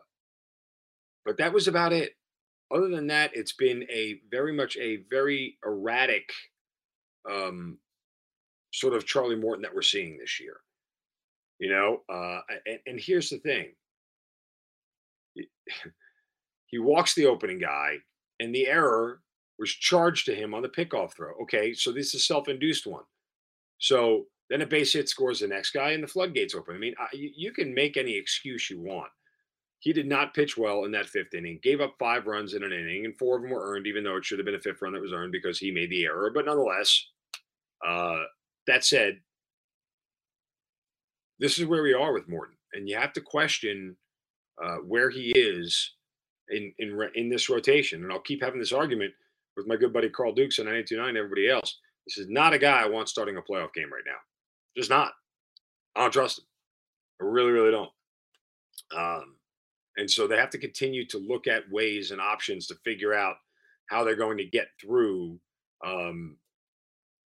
but 1.25 1.37
that 1.37 1.53
was 1.53 1.67
about 1.67 1.93
it. 1.93 2.13
Other 2.73 2.87
than 2.87 3.07
that, 3.07 3.31
it's 3.35 3.51
been 3.51 3.83
a 3.91 4.21
very 4.31 4.53
much 4.53 4.77
a 4.77 5.03
very 5.09 5.57
erratic 5.65 6.31
um, 7.29 7.77
sort 8.73 8.93
of 8.93 9.05
Charlie 9.05 9.35
Morton 9.35 9.61
that 9.63 9.75
we're 9.75 9.81
seeing 9.81 10.17
this 10.17 10.39
year. 10.39 10.57
You 11.59 11.69
know, 11.69 12.01
uh, 12.09 12.39
and, 12.65 12.79
and 12.87 12.99
here's 12.99 13.29
the 13.29 13.37
thing. 13.37 13.73
He 16.67 16.79
walks 16.79 17.15
the 17.15 17.25
opening 17.25 17.59
guy, 17.59 17.97
and 18.39 18.55
the 18.55 18.65
error 18.65 19.19
was 19.61 19.69
charged 19.69 20.25
to 20.25 20.35
him 20.35 20.53
on 20.55 20.63
the 20.63 20.67
pickoff 20.67 21.13
throw. 21.13 21.33
Okay, 21.43 21.73
so 21.73 21.91
this 21.91 22.15
is 22.15 22.25
self-induced 22.25 22.87
one. 22.87 23.03
So 23.77 24.25
then 24.49 24.61
a 24.61 24.65
base 24.65 24.91
hit 24.91 25.07
scores 25.07 25.39
the 25.39 25.47
next 25.47 25.69
guy, 25.69 25.91
and 25.91 26.03
the 26.03 26.07
floodgates 26.07 26.55
open. 26.55 26.75
I 26.75 26.79
mean, 26.79 26.95
I, 26.99 27.07
you, 27.13 27.53
can 27.53 27.73
make 27.73 27.95
any 27.95 28.17
excuse 28.17 28.69
you 28.69 28.81
want. 28.81 29.11
He 29.79 29.93
did 29.93 30.07
not 30.07 30.33
pitch 30.33 30.57
well 30.57 30.83
in 30.85 30.91
that 30.91 31.07
fifth 31.07 31.33
inning. 31.35 31.59
Gave 31.61 31.79
up 31.79 31.93
five 31.99 32.25
runs 32.25 32.55
in 32.55 32.63
an 32.63 32.73
inning, 32.73 33.05
and 33.05 33.15
four 33.17 33.37
of 33.37 33.43
them 33.43 33.51
were 33.51 33.71
earned, 33.71 33.85
even 33.85 34.03
though 34.03 34.17
it 34.17 34.25
should 34.25 34.39
have 34.39 34.45
been 34.45 34.55
a 34.55 34.59
fifth 34.59 34.81
run 34.81 34.93
that 34.93 35.01
was 35.01 35.13
earned 35.13 35.31
because 35.31 35.59
he 35.59 35.71
made 35.71 35.91
the 35.91 36.05
error. 36.05 36.31
But 36.33 36.45
nonetheless, 36.45 37.07
uh, 37.85 38.23
that 38.65 38.83
said, 38.83 39.19
this 41.39 41.59
is 41.59 41.65
where 41.65 41.83
we 41.83 41.93
are 41.93 42.13
with 42.13 42.27
Morton, 42.27 42.57
and 42.73 42.89
you 42.89 42.97
have 42.97 43.13
to 43.13 43.21
question 43.21 43.95
uh, 44.63 44.77
where 44.77 45.09
he 45.09 45.31
is 45.35 45.93
in 46.49 46.73
in 46.79 46.99
in 47.15 47.29
this 47.29 47.49
rotation. 47.49 48.03
And 48.03 48.11
I'll 48.11 48.19
keep 48.19 48.43
having 48.43 48.59
this 48.59 48.73
argument 48.73 49.13
with 49.55 49.67
my 49.67 49.75
good 49.75 49.93
buddy 49.93 50.09
Carl 50.09 50.33
Dukes 50.33 50.59
and 50.59 50.65
929 50.65 51.17
everybody 51.17 51.49
else. 51.49 51.79
This 52.07 52.17
is 52.17 52.27
not 52.29 52.53
a 52.53 52.59
guy 52.59 52.81
I 52.81 52.87
want 52.87 53.09
starting 53.09 53.37
a 53.37 53.41
playoff 53.41 53.73
game 53.73 53.91
right 53.91 54.03
now. 54.05 54.17
Just 54.75 54.89
not. 54.89 55.11
I 55.95 56.01
don't 56.01 56.11
trust 56.11 56.39
him. 56.39 56.45
I 57.21 57.25
really, 57.25 57.51
really 57.51 57.71
don't. 57.71 57.89
Um, 58.95 59.35
and 59.97 60.09
so 60.09 60.27
they 60.27 60.37
have 60.37 60.49
to 60.51 60.57
continue 60.57 61.05
to 61.07 61.17
look 61.17 61.47
at 61.47 61.69
ways 61.71 62.11
and 62.11 62.21
options 62.21 62.67
to 62.67 62.75
figure 62.83 63.13
out 63.13 63.35
how 63.89 64.03
they're 64.03 64.15
going 64.15 64.37
to 64.37 64.45
get 64.45 64.67
through 64.81 65.39
um, 65.85 66.37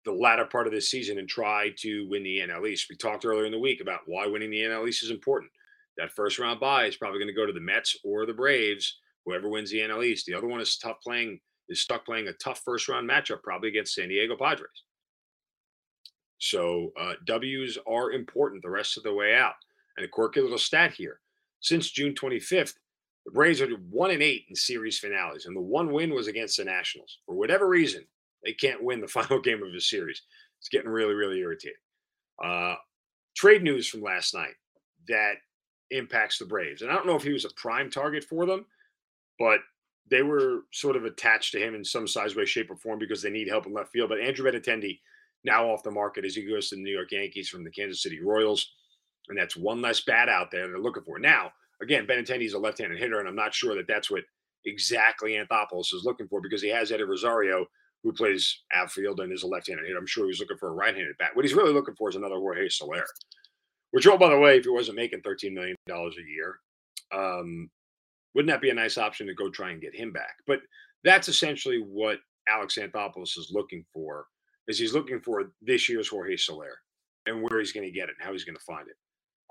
the 0.05 0.11
latter 0.11 0.45
part 0.45 0.67
of 0.67 0.73
this 0.73 0.89
season 0.89 1.19
and 1.19 1.29
try 1.29 1.71
to 1.77 2.07
win 2.09 2.23
the 2.23 2.39
NL 2.39 2.67
East. 2.67 2.87
We 2.89 2.95
talked 2.95 3.25
earlier 3.25 3.45
in 3.45 3.51
the 3.51 3.59
week 3.59 3.81
about 3.81 4.01
why 4.07 4.27
winning 4.27 4.49
the 4.49 4.61
NL 4.61 4.87
East 4.87 5.03
is 5.03 5.11
important. 5.11 5.51
That 5.97 6.11
first 6.11 6.39
round 6.39 6.59
bye 6.59 6.85
is 6.85 6.97
probably 6.97 7.19
going 7.19 7.33
to 7.33 7.39
go 7.39 7.45
to 7.45 7.53
the 7.53 7.59
Mets 7.59 7.97
or 8.03 8.25
the 8.25 8.33
Braves, 8.33 8.99
whoever 9.25 9.49
wins 9.49 9.71
the 9.71 9.79
NL 9.79 10.05
East. 10.05 10.25
The 10.25 10.33
other 10.33 10.47
one 10.47 10.59
is 10.59 10.77
tough 10.77 10.97
playing 11.03 11.39
is 11.69 11.81
stuck 11.81 12.05
playing 12.05 12.27
a 12.27 12.33
tough 12.33 12.61
first 12.63 12.87
round 12.87 13.09
matchup 13.09 13.43
probably 13.43 13.69
against 13.69 13.95
San 13.95 14.09
Diego 14.09 14.35
Padres. 14.37 14.83
So 16.37 16.91
uh, 16.99 17.13
W's 17.25 17.77
are 17.87 18.11
important 18.11 18.61
the 18.61 18.69
rest 18.69 18.97
of 18.97 19.03
the 19.03 19.13
way 19.13 19.35
out. 19.35 19.55
And 19.97 20.05
a 20.05 20.09
quirky 20.09 20.41
little 20.41 20.57
stat 20.57 20.93
here: 20.93 21.21
since 21.61 21.89
June 21.89 22.13
25th, 22.13 22.73
the 23.25 23.31
Braves 23.31 23.61
are 23.61 23.69
one 23.89 24.11
and 24.11 24.21
eight 24.21 24.45
in 24.49 24.55
series 24.55 24.99
finales, 24.99 25.45
and 25.45 25.55
the 25.55 25.61
one 25.61 25.91
win 25.91 26.13
was 26.13 26.27
against 26.27 26.57
the 26.57 26.65
Nationals. 26.65 27.19
For 27.25 27.35
whatever 27.35 27.67
reason, 27.67 28.05
they 28.43 28.53
can't 28.53 28.83
win 28.83 29.01
the 29.01 29.07
final 29.19 29.39
game 29.39 29.63
of 29.63 29.71
the 29.71 29.81
series. 29.81 30.21
It's 30.59 30.69
getting 30.69 30.89
really, 30.89 31.13
really 31.13 31.39
irritating. 31.39 31.77
Uh, 32.43 32.75
trade 33.35 33.63
news 33.63 33.87
from 33.87 34.01
last 34.01 34.33
night 34.33 34.55
that 35.07 35.35
impacts 35.91 36.39
the 36.39 36.45
Braves. 36.45 36.81
And 36.81 36.91
I 36.91 36.95
don't 36.95 37.07
know 37.07 37.15
if 37.15 37.23
he 37.23 37.33
was 37.33 37.45
a 37.45 37.53
prime 37.55 37.89
target 37.89 38.23
for 38.23 38.45
them, 38.45 38.65
but 39.39 39.59
they 40.09 40.21
were 40.21 40.61
sort 40.71 40.95
of 40.95 41.05
attached 41.05 41.51
to 41.53 41.59
him 41.59 41.75
in 41.75 41.83
some 41.83 42.07
size, 42.07 42.35
way, 42.35 42.45
shape, 42.45 42.69
or 42.69 42.75
form 42.75 42.99
because 42.99 43.21
they 43.21 43.29
need 43.29 43.47
help 43.47 43.65
in 43.65 43.73
left 43.73 43.91
field. 43.91 44.09
But 44.09 44.19
Andrew 44.19 44.49
Benintendi 44.49 44.99
now 45.43 45.69
off 45.69 45.83
the 45.83 45.91
market 45.91 46.25
as 46.25 46.35
he 46.35 46.45
goes 46.45 46.69
to 46.69 46.75
the 46.75 46.81
New 46.81 46.93
York 46.93 47.11
Yankees 47.11 47.49
from 47.49 47.63
the 47.63 47.71
Kansas 47.71 48.03
City 48.03 48.19
Royals. 48.21 48.73
And 49.29 49.37
that's 49.37 49.57
one 49.57 49.81
less 49.81 50.01
bat 50.01 50.29
out 50.29 50.51
there 50.51 50.67
they're 50.67 50.77
looking 50.77 51.03
for. 51.03 51.17
Now, 51.17 51.51
again, 51.81 52.05
Benintendi 52.05 52.45
is 52.45 52.53
a 52.53 52.59
left 52.59 52.77
handed 52.77 52.99
hitter, 52.99 53.19
and 53.19 53.27
I'm 53.27 53.35
not 53.35 53.55
sure 53.55 53.75
that 53.75 53.87
that's 53.87 54.11
what 54.11 54.23
exactly 54.65 55.33
Anthopoulos 55.33 55.93
is 55.93 56.03
looking 56.03 56.27
for 56.27 56.41
because 56.41 56.61
he 56.61 56.69
has 56.69 56.91
Eddie 56.91 57.03
Rosario, 57.03 57.65
who 58.03 58.13
plays 58.13 58.61
outfield 58.73 59.19
and 59.19 59.33
is 59.33 59.43
a 59.43 59.47
left-handed 59.47 59.85
hitter. 59.85 59.97
I'm 59.97 60.05
sure 60.05 60.27
he's 60.27 60.39
looking 60.39 60.57
for 60.57 60.69
a 60.69 60.73
right-handed 60.73 61.17
bat. 61.17 61.31
What 61.33 61.43
he's 61.43 61.55
really 61.55 61.73
looking 61.73 61.95
for 61.95 62.09
is 62.09 62.15
another 62.15 62.35
Jorge 62.35 62.69
Soler, 62.69 63.05
which, 63.91 64.05
oh, 64.07 64.17
by 64.17 64.29
the 64.29 64.39
way, 64.39 64.57
if 64.57 64.63
he 64.63 64.69
wasn't 64.69 64.97
making 64.97 65.21
$13 65.21 65.53
million 65.53 65.75
a 65.89 66.09
year, 66.29 66.59
um, 67.11 67.69
wouldn't 68.35 68.51
that 68.51 68.61
be 68.61 68.69
a 68.69 68.75
nice 68.75 68.97
option 68.97 69.25
to 69.27 69.33
go 69.33 69.49
try 69.49 69.71
and 69.71 69.81
get 69.81 69.95
him 69.95 70.11
back? 70.11 70.35
But 70.45 70.59
that's 71.03 71.29
essentially 71.29 71.79
what 71.79 72.19
Alex 72.47 72.77
Anthopoulos 72.77 73.37
is 73.37 73.51
looking 73.51 73.83
for, 73.93 74.27
is 74.67 74.77
he's 74.77 74.93
looking 74.93 75.21
for 75.21 75.51
this 75.61 75.89
year's 75.89 76.09
Jorge 76.09 76.37
Soler 76.37 76.79
and 77.25 77.41
where 77.41 77.59
he's 77.59 77.71
going 77.71 77.85
to 77.85 77.91
get 77.91 78.09
it 78.09 78.15
and 78.19 78.25
how 78.25 78.33
he's 78.33 78.43
going 78.43 78.57
to 78.57 78.63
find 78.63 78.87
it. 78.87 78.95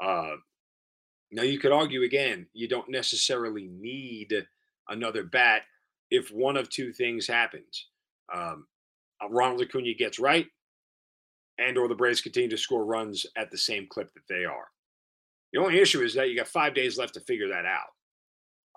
Uh, 0.05 0.37
now, 1.33 1.43
you 1.43 1.59
could 1.59 1.73
argue 1.73 2.03
again, 2.03 2.47
you 2.53 2.69
don't 2.69 2.89
necessarily 2.89 3.69
need 3.73 4.33
another 4.89 5.25
bat 5.25 5.63
if 6.11 6.31
one 6.31 6.57
of 6.57 6.69
two 6.69 6.93
things 6.93 7.27
happens 7.27 7.89
um, 8.33 8.67
uh, 9.23 9.29
Ronald 9.31 9.63
Acuna 9.63 9.95
gets 9.95 10.19
right, 10.19 10.47
and 11.59 11.77
or 11.77 11.89
the 11.89 11.95
Braves 11.95 12.21
continue 12.21 12.51
to 12.51 12.57
score 12.57 12.85
runs 12.85 13.27
at 13.37 13.51
the 13.51 13.59
same 13.59 13.87
clip 13.89 14.13
that 14.15 14.23
they 14.29 14.45
are. 14.45 14.69
The 15.53 15.61
only 15.61 15.79
issue 15.79 16.03
is 16.03 16.15
that 16.15 16.29
you 16.29 16.37
got 16.37 16.49
five 16.49 16.75
days 16.75 16.99
left 16.99 17.15
to 17.15 17.21
figure 17.21 17.49
that 17.49 17.65
out. 17.65 17.91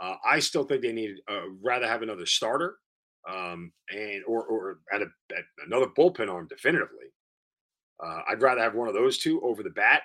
Uh, 0.01 0.15
I 0.25 0.39
still 0.39 0.63
think 0.63 0.81
they 0.81 0.91
need 0.93 1.15
uh, 1.29 1.49
rather 1.63 1.87
have 1.87 2.01
another 2.01 2.25
starter 2.25 2.77
um, 3.29 3.71
and 3.89 4.23
or 4.27 4.45
or 4.45 4.79
at, 4.93 5.01
a, 5.01 5.07
at 5.35 5.43
another 5.65 5.87
bullpen 5.87 6.29
arm 6.29 6.47
definitively. 6.47 7.11
Uh, 8.03 8.21
I'd 8.29 8.41
rather 8.41 8.61
have 8.61 8.75
one 8.75 8.87
of 8.87 8.93
those 8.93 9.17
two 9.17 9.41
over 9.41 9.63
the 9.63 9.71
bat, 9.71 10.03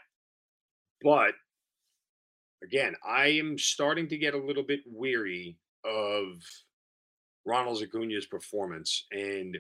but 1.03 1.35
again, 2.65 2.95
I 3.07 3.27
am 3.27 3.59
starting 3.59 4.09
to 4.09 4.17
get 4.17 4.35
a 4.35 4.39
little 4.39 4.63
bit 4.63 4.81
weary 4.87 5.59
of 5.85 6.43
Ronald 7.45 7.83
Acuna's 7.83 8.27
performance. 8.27 9.07
And 9.11 9.59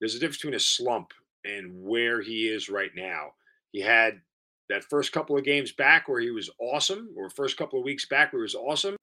there's 0.00 0.14
a 0.14 0.18
difference 0.18 0.38
between 0.38 0.54
a 0.54 0.60
slump 0.60 1.12
and 1.44 1.70
where 1.82 2.22
he 2.22 2.48
is 2.48 2.68
right 2.68 2.90
now. 2.94 3.28
He 3.72 3.80
had 3.80 4.20
that 4.68 4.84
first 4.84 5.12
couple 5.12 5.36
of 5.36 5.44
games 5.44 5.72
back 5.72 6.08
where 6.08 6.20
he 6.20 6.30
was 6.30 6.50
awesome, 6.60 7.10
or 7.16 7.30
first 7.30 7.56
couple 7.56 7.78
of 7.78 7.84
weeks 7.84 8.06
back 8.06 8.32
where 8.32 8.40
he 8.40 8.44
was 8.44 8.54
awesome, 8.54 8.96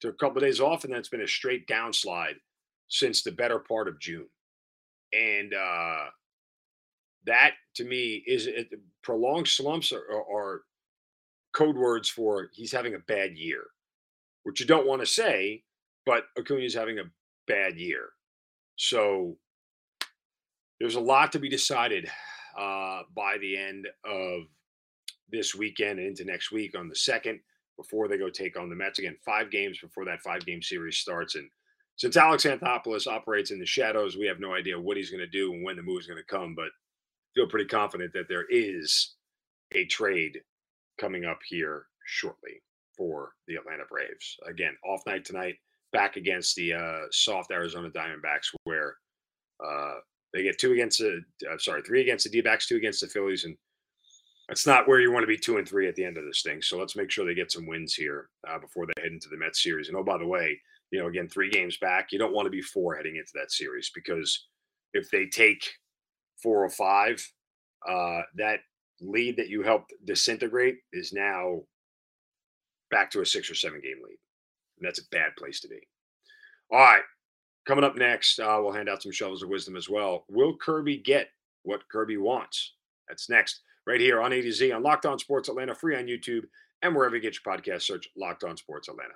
took 0.00 0.14
a 0.14 0.18
couple 0.18 0.38
of 0.38 0.44
days 0.44 0.60
off, 0.60 0.84
and 0.84 0.92
then 0.92 1.00
it's 1.00 1.08
been 1.08 1.22
a 1.22 1.28
straight 1.28 1.66
downslide 1.66 2.36
since 2.88 3.22
the 3.22 3.32
better 3.32 3.58
part 3.58 3.88
of 3.88 4.00
June. 4.00 4.28
And 5.12 5.54
uh, 5.54 6.04
that 7.26 7.52
to 7.76 7.84
me 7.84 8.22
is 8.26 8.46
it, 8.46 8.68
prolonged 9.02 9.48
slumps 9.48 9.92
are, 9.92 10.04
are, 10.10 10.62
code 11.54 11.76
words 11.76 12.08
for 12.08 12.50
he's 12.52 12.70
having 12.70 12.94
a 12.94 13.00
bad 13.00 13.36
year, 13.36 13.64
which 14.44 14.60
you 14.60 14.66
don't 14.66 14.86
want 14.86 15.00
to 15.00 15.06
say, 15.06 15.64
but 16.04 16.24
Acuna 16.38 16.60
is 16.60 16.74
having 16.74 16.98
a 16.98 17.10
bad 17.48 17.78
year. 17.78 18.10
So 18.76 19.36
there's 20.78 20.94
a 20.94 21.00
lot 21.00 21.32
to 21.32 21.38
be 21.38 21.48
decided 21.48 22.08
uh, 22.56 23.00
by 23.16 23.38
the 23.40 23.56
end 23.56 23.88
of 24.04 24.42
this 25.30 25.54
weekend 25.54 25.98
and 25.98 26.08
into 26.08 26.24
next 26.24 26.52
week 26.52 26.78
on 26.78 26.88
the 26.88 26.94
second 26.94 27.40
before 27.78 28.08
they 28.08 28.18
go 28.18 28.28
take 28.28 28.58
on 28.58 28.68
the 28.68 28.76
Mets 28.76 28.98
again. 28.98 29.16
Five 29.24 29.50
games 29.50 29.78
before 29.80 30.04
that 30.04 30.20
five 30.20 30.44
game 30.44 30.60
series 30.60 30.98
starts. 30.98 31.36
And 31.36 31.48
since 31.96 32.16
Alex 32.16 32.44
Anthopoulos 32.44 33.06
operates 33.06 33.50
in 33.50 33.58
the 33.58 33.66
shadows, 33.66 34.16
we 34.16 34.26
have 34.26 34.40
no 34.40 34.52
idea 34.52 34.78
what 34.78 34.96
he's 34.96 35.10
going 35.10 35.24
to 35.24 35.26
do 35.26 35.52
and 35.52 35.64
when 35.64 35.76
the 35.76 35.82
move 35.82 36.00
is 36.00 36.06
going 36.06 36.18
to 36.18 36.36
come. 36.36 36.54
But 36.54 36.68
feel 37.34 37.46
pretty 37.46 37.68
confident 37.68 38.12
that 38.12 38.28
there 38.28 38.46
is 38.50 39.14
a 39.74 39.86
trade 39.86 40.40
coming 41.00 41.24
up 41.24 41.38
here 41.46 41.86
shortly 42.04 42.62
for 42.96 43.32
the 43.46 43.54
Atlanta 43.54 43.84
Braves. 43.88 44.36
Again, 44.46 44.76
off 44.84 45.02
night 45.06 45.24
tonight 45.24 45.54
back 45.92 46.16
against 46.16 46.56
the 46.56 46.74
uh, 46.74 47.02
soft 47.10 47.50
Arizona 47.52 47.90
Diamondbacks, 47.90 48.52
where 48.64 48.96
uh, 49.64 49.94
they 50.34 50.42
get 50.42 50.58
two 50.58 50.72
against 50.72 50.98
the, 50.98 51.20
uh, 51.50 51.58
sorry, 51.58 51.82
three 51.82 52.02
against 52.02 52.24
the 52.24 52.30
D-backs, 52.30 52.66
two 52.66 52.76
against 52.76 53.00
the 53.00 53.06
Phillies, 53.06 53.44
and 53.44 53.56
that's 54.48 54.66
not 54.66 54.88
where 54.88 55.00
you 55.00 55.12
want 55.12 55.22
to 55.22 55.28
be 55.28 55.36
two 55.36 55.58
and 55.58 55.68
three 55.68 55.88
at 55.88 55.94
the 55.94 56.04
end 56.04 56.16
of 56.16 56.24
this 56.24 56.42
thing. 56.42 56.62
So 56.62 56.78
let's 56.78 56.96
make 56.96 57.10
sure 57.10 57.26
they 57.26 57.34
get 57.34 57.52
some 57.52 57.66
wins 57.66 57.94
here 57.94 58.30
uh, 58.48 58.58
before 58.58 58.86
they 58.86 59.02
head 59.02 59.12
into 59.12 59.28
the 59.28 59.36
Mets 59.36 59.62
series. 59.62 59.88
And 59.88 59.96
oh, 59.96 60.02
by 60.02 60.16
the 60.16 60.26
way, 60.26 60.58
you 60.90 60.98
know, 60.98 61.08
again, 61.08 61.28
three 61.28 61.50
games 61.50 61.76
back, 61.76 62.08
you 62.12 62.18
don't 62.18 62.32
want 62.32 62.46
to 62.46 62.50
be 62.50 62.62
four 62.62 62.96
heading 62.96 63.16
into 63.16 63.30
that 63.34 63.52
series 63.52 63.90
because 63.94 64.46
if 64.94 65.10
they 65.10 65.26
take 65.26 65.62
four 66.42 66.64
or 66.64 66.70
five, 66.70 67.22
uh, 67.86 68.22
that 68.36 68.60
lead 69.00 69.36
that 69.36 69.48
you 69.48 69.62
helped 69.62 69.92
disintegrate 70.04 70.78
is 70.92 71.12
now 71.12 71.60
back 72.90 73.10
to 73.10 73.20
a 73.20 73.26
six 73.26 73.50
or 73.50 73.54
seven 73.54 73.80
game 73.80 73.98
lead. 74.02 74.16
And 74.78 74.86
that's 74.86 75.00
a 75.00 75.08
bad 75.10 75.32
place 75.36 75.60
to 75.60 75.68
be. 75.68 75.80
All 76.72 76.78
right. 76.78 77.02
Coming 77.66 77.84
up 77.84 77.96
next, 77.96 78.40
uh, 78.40 78.58
we'll 78.62 78.72
hand 78.72 78.88
out 78.88 79.02
some 79.02 79.12
shovels 79.12 79.42
of 79.42 79.50
wisdom 79.50 79.76
as 79.76 79.90
well. 79.90 80.24
Will 80.30 80.56
Kirby 80.56 80.98
get 80.98 81.28
what 81.64 81.86
Kirby 81.92 82.16
wants? 82.16 82.74
That's 83.08 83.28
next, 83.28 83.60
right 83.88 84.00
here 84.00 84.20
on 84.20 84.32
A 84.32 84.42
to 84.42 84.52
Z 84.52 84.70
on 84.70 84.82
Locked 84.82 85.06
On 85.06 85.18
Sports 85.18 85.48
Atlanta, 85.48 85.74
free 85.74 85.96
on 85.96 86.04
YouTube 86.04 86.44
and 86.82 86.94
wherever 86.94 87.16
you 87.16 87.22
get 87.22 87.38
your 87.42 87.54
podcast. 87.54 87.82
Search 87.82 88.06
Locked 88.16 88.44
On 88.44 88.56
Sports 88.56 88.88
Atlanta. 88.88 89.14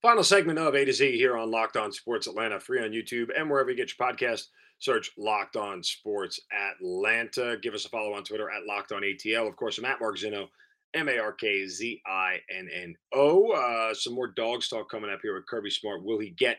Final 0.00 0.22
segment 0.22 0.58
of 0.58 0.74
A 0.74 0.84
to 0.84 0.92
Z 0.92 1.16
here 1.16 1.36
on 1.36 1.50
Locked 1.50 1.76
On 1.76 1.92
Sports 1.92 2.28
Atlanta, 2.28 2.60
free 2.60 2.82
on 2.82 2.90
YouTube 2.90 3.28
and 3.36 3.50
wherever 3.50 3.70
you 3.70 3.76
get 3.76 3.92
your 3.96 4.08
podcast. 4.08 4.46
Search 4.78 5.10
Locked 5.18 5.56
On 5.56 5.82
Sports 5.82 6.40
Atlanta. 6.52 7.56
Give 7.60 7.74
us 7.74 7.84
a 7.84 7.88
follow 7.88 8.14
on 8.14 8.22
Twitter 8.22 8.48
at 8.48 8.66
Locked 8.66 8.92
On 8.92 9.02
ATL. 9.02 9.48
Of 9.48 9.56
course, 9.56 9.78
I'm 9.78 9.84
at 9.84 10.00
Mark 10.00 10.16
M 10.94 11.08
A 11.08 11.18
R 11.18 11.32
K 11.32 11.66
Z 11.66 12.00
I 12.06 12.38
N 12.50 12.68
N 12.72 12.94
O. 13.12 13.50
Uh, 13.50 13.94
some 13.94 14.14
more 14.14 14.28
dogs 14.28 14.68
talk 14.68 14.90
coming 14.90 15.10
up 15.10 15.20
here 15.22 15.34
with 15.34 15.46
Kirby 15.46 15.70
Smart. 15.70 16.04
Will 16.04 16.18
he 16.18 16.30
get 16.30 16.58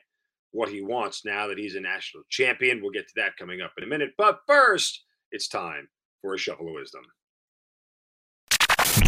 what 0.51 0.69
he 0.69 0.81
wants 0.81 1.23
now 1.23 1.47
that 1.47 1.57
he's 1.57 1.75
a 1.75 1.81
national 1.81 2.23
champion? 2.29 2.81
We'll 2.81 2.91
get 2.91 3.07
to 3.07 3.13
that 3.17 3.37
coming 3.37 3.61
up 3.61 3.71
in 3.77 3.83
a 3.83 3.87
minute. 3.87 4.11
But 4.17 4.39
first, 4.47 5.03
it's 5.31 5.47
time 5.47 5.87
for 6.21 6.33
a 6.33 6.37
shuffle 6.37 6.67
of 6.67 6.73
wisdom. 6.73 7.03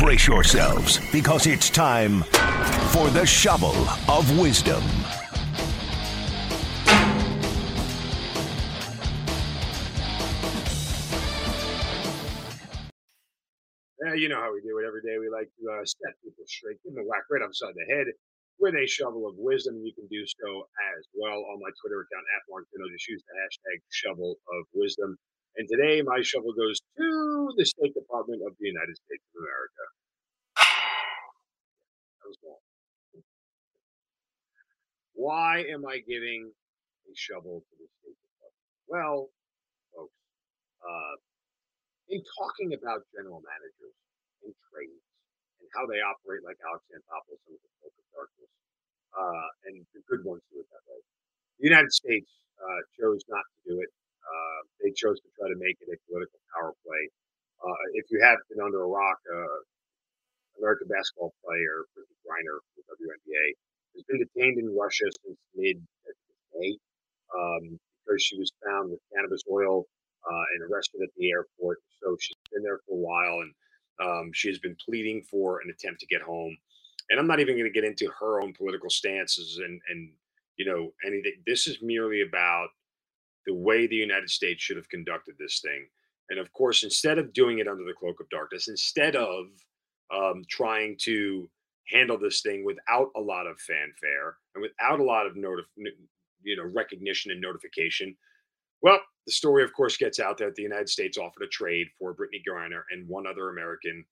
Brace 0.05 0.27
yourselves 0.27 0.99
because 1.11 1.47
it's 1.47 1.67
time 1.71 2.21
for 2.93 3.09
the 3.09 3.25
shovel 3.25 3.73
of 4.07 4.37
wisdom. 4.37 4.83
Yeah, 13.97 14.13
you 14.13 14.29
know 14.29 14.37
how 14.37 14.53
we 14.53 14.61
do 14.61 14.77
it 14.77 14.85
every 14.85 15.01
day. 15.01 15.17
We 15.17 15.27
like 15.33 15.49
to 15.57 15.73
uh, 15.73 15.81
set 15.83 16.13
people 16.23 16.45
straight, 16.45 16.77
give 16.85 16.93
them 16.93 17.03
a 17.03 17.07
whack 17.09 17.23
right 17.31 17.41
upside 17.41 17.73
the 17.73 17.95
head 17.95 18.05
with 18.59 18.75
a 18.75 18.85
shovel 18.85 19.25
of 19.25 19.33
wisdom. 19.39 19.81
You 19.83 19.91
can 19.95 20.05
do 20.05 20.21
so 20.27 20.69
as 20.99 21.07
well 21.15 21.49
on 21.49 21.57
my 21.59 21.73
Twitter 21.81 22.05
account 22.05 22.25
at 22.37 22.45
Mark. 22.47 22.69
Just 22.93 23.07
use 23.09 23.23
the 23.25 23.33
hashtag 23.41 23.81
shovel 23.89 24.37
of 24.53 24.65
wisdom. 24.71 25.17
And 25.55 25.67
today, 25.71 26.03
my 26.03 26.19
shovel 26.19 26.51
goes 26.51 26.83
to 26.99 27.07
the 27.55 27.63
State 27.63 27.95
Department 27.95 28.43
of 28.43 28.59
the 28.59 28.67
United 28.67 28.95
States 28.99 29.23
of 29.31 29.39
America. 29.39 29.85
That 32.19 32.27
was 32.27 32.39
wrong. 32.43 32.63
Why 35.15 35.63
am 35.71 35.87
I 35.87 36.03
giving 36.03 36.51
a 37.07 37.13
shovel 37.15 37.63
to 37.63 37.73
the 37.79 37.87
State 38.03 38.19
Department? 38.19 38.67
Well, 38.91 39.31
folks, 39.95 40.19
uh, 40.83 41.15
in 42.11 42.19
talking 42.35 42.75
about 42.75 43.07
general 43.15 43.39
managers 43.39 43.95
and 44.43 44.51
trades 44.67 45.07
and 45.63 45.71
how 45.71 45.87
they 45.87 46.03
operate 46.03 46.43
like 46.43 46.59
Alex 46.67 46.83
Anthopoulos 46.91 47.39
and 47.47 47.63
the 47.63 47.71
Cloak 47.79 47.95
of 47.95 48.07
Darkness, 48.11 48.51
uh, 49.15 49.47
and 49.71 49.75
the 49.95 50.03
good 50.11 50.27
ones 50.27 50.43
do 50.51 50.59
it 50.59 50.67
that 50.67 50.83
way. 50.83 50.99
The 51.63 51.71
United 51.71 51.95
States 51.95 52.27
uh, 52.59 52.81
chose 52.99 53.23
not 53.31 53.47
to 53.47 53.59
do 53.71 53.75
it. 53.79 53.87
Uh, 54.25 54.59
they 54.81 54.91
chose 54.97 55.21
to 55.21 55.29
try 55.37 55.47
to 55.47 55.57
make 55.61 55.77
it 55.81 55.89
a 55.93 55.97
political 56.09 56.41
power 56.53 56.73
play. 56.81 57.03
Uh, 57.61 57.85
if 57.93 58.09
you 58.09 58.19
have 58.21 58.37
been 58.49 58.59
under 58.59 58.81
a 58.83 58.89
rock, 58.89 59.17
uh, 59.29 59.59
American 60.59 60.87
basketball 60.87 61.33
player 61.43 61.85
Brittney 61.93 62.17
Griner 62.25 62.57
WNBA 62.89 63.45
has 63.95 64.03
been 64.07 64.19
detained 64.19 64.57
in 64.59 64.75
Russia 64.75 65.05
since 65.23 65.37
mid 65.55 65.77
May 66.55 66.77
um, 67.35 67.79
because 68.05 68.23
she 68.23 68.37
was 68.37 68.51
found 68.63 68.91
with 68.91 68.99
cannabis 69.13 69.41
oil 69.51 69.85
uh, 70.25 70.45
and 70.55 70.71
arrested 70.71 71.01
at 71.03 71.09
the 71.17 71.31
airport. 71.31 71.79
So 72.01 72.15
she's 72.19 72.35
been 72.51 72.63
there 72.63 72.79
for 72.87 72.95
a 72.95 73.01
while, 73.01 73.41
and 73.41 73.53
um, 74.01 74.31
she 74.33 74.49
has 74.49 74.59
been 74.59 74.75
pleading 74.83 75.23
for 75.29 75.61
an 75.61 75.69
attempt 75.69 75.99
to 76.01 76.07
get 76.07 76.21
home. 76.21 76.55
And 77.09 77.19
I'm 77.19 77.27
not 77.27 77.39
even 77.39 77.55
going 77.55 77.71
to 77.71 77.71
get 77.71 77.83
into 77.83 78.09
her 78.19 78.41
own 78.41 78.53
political 78.53 78.89
stances 78.89 79.59
and 79.63 79.79
and 79.89 80.11
you 80.57 80.65
know 80.65 80.91
anything. 81.05 81.33
This 81.45 81.67
is 81.67 81.77
merely 81.81 82.21
about 82.21 82.69
the 83.45 83.53
way 83.53 83.87
the 83.87 83.95
United 83.95 84.29
States 84.29 84.61
should 84.63 84.77
have 84.77 84.89
conducted 84.89 85.35
this 85.37 85.61
thing. 85.61 85.87
And 86.29 86.39
of 86.39 86.51
course, 86.53 86.83
instead 86.83 87.19
of 87.19 87.33
doing 87.33 87.59
it 87.59 87.67
under 87.67 87.83
the 87.83 87.93
cloak 87.93 88.19
of 88.19 88.29
darkness, 88.29 88.67
instead 88.67 89.15
of 89.15 89.45
um, 90.13 90.43
trying 90.49 90.97
to 91.01 91.49
handle 91.91 92.17
this 92.17 92.41
thing 92.41 92.65
without 92.65 93.09
a 93.15 93.21
lot 93.21 93.45
of 93.45 93.59
fanfare 93.59 94.37
and 94.55 94.61
without 94.61 94.99
a 94.99 95.03
lot 95.03 95.27
of 95.27 95.33
notif- 95.33 95.65
you 96.43 96.57
know 96.57 96.71
recognition 96.73 97.31
and 97.31 97.41
notification, 97.41 98.15
well, 98.81 98.99
the 99.25 99.31
story, 99.31 99.63
of 99.63 99.73
course, 99.73 99.97
gets 99.97 100.19
out 100.19 100.37
that 100.37 100.55
the 100.55 100.61
United 100.61 100.89
States 100.89 101.17
offered 101.17 101.43
a 101.43 101.47
trade 101.47 101.87
for 101.97 102.13
Brittney 102.13 102.43
Griner 102.47 102.83
and 102.91 103.07
one 103.07 103.25
other 103.25 103.49
American, 103.49 104.05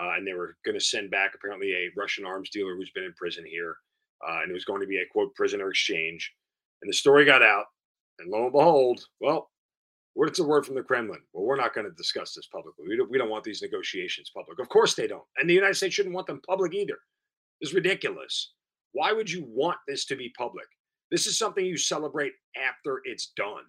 uh, 0.00 0.12
and 0.16 0.26
they 0.26 0.34
were 0.34 0.56
going 0.64 0.78
to 0.78 0.84
send 0.84 1.10
back 1.10 1.32
apparently 1.34 1.72
a 1.72 1.90
Russian 1.96 2.24
arms 2.24 2.50
dealer 2.50 2.76
who's 2.76 2.92
been 2.92 3.04
in 3.04 3.12
prison 3.14 3.44
here, 3.44 3.76
uh, 4.26 4.40
and 4.42 4.50
it 4.50 4.54
was 4.54 4.64
going 4.64 4.80
to 4.80 4.86
be 4.86 4.98
a 4.98 5.12
quote 5.12 5.34
prisoner 5.34 5.68
exchange. 5.70 6.32
And 6.82 6.88
the 6.88 6.96
story 6.96 7.24
got 7.24 7.42
out, 7.42 7.66
and 8.20 8.30
lo 8.30 8.44
and 8.44 8.52
behold, 8.52 9.04
well, 9.20 9.50
what's 10.14 10.38
a 10.38 10.44
word 10.44 10.66
from 10.66 10.74
the 10.74 10.82
Kremlin? 10.82 11.20
Well, 11.32 11.44
we're 11.44 11.56
not 11.56 11.74
going 11.74 11.86
to 11.86 11.96
discuss 11.96 12.34
this 12.34 12.46
publicly. 12.46 12.86
We 12.88 12.96
don't, 12.96 13.10
we 13.10 13.18
don't 13.18 13.30
want 13.30 13.44
these 13.44 13.62
negotiations 13.62 14.30
public. 14.34 14.58
Of 14.58 14.68
course 14.68 14.94
they 14.94 15.06
don't. 15.06 15.24
And 15.36 15.48
the 15.48 15.54
United 15.54 15.74
States 15.74 15.94
shouldn't 15.94 16.14
want 16.14 16.26
them 16.26 16.40
public 16.46 16.74
either. 16.74 16.98
It's 17.60 17.74
ridiculous. 17.74 18.52
Why 18.92 19.12
would 19.12 19.30
you 19.30 19.44
want 19.46 19.78
this 19.86 20.04
to 20.06 20.16
be 20.16 20.32
public? 20.36 20.66
This 21.10 21.26
is 21.26 21.38
something 21.38 21.64
you 21.64 21.76
celebrate 21.76 22.32
after 22.56 23.00
it's 23.04 23.32
done. 23.36 23.64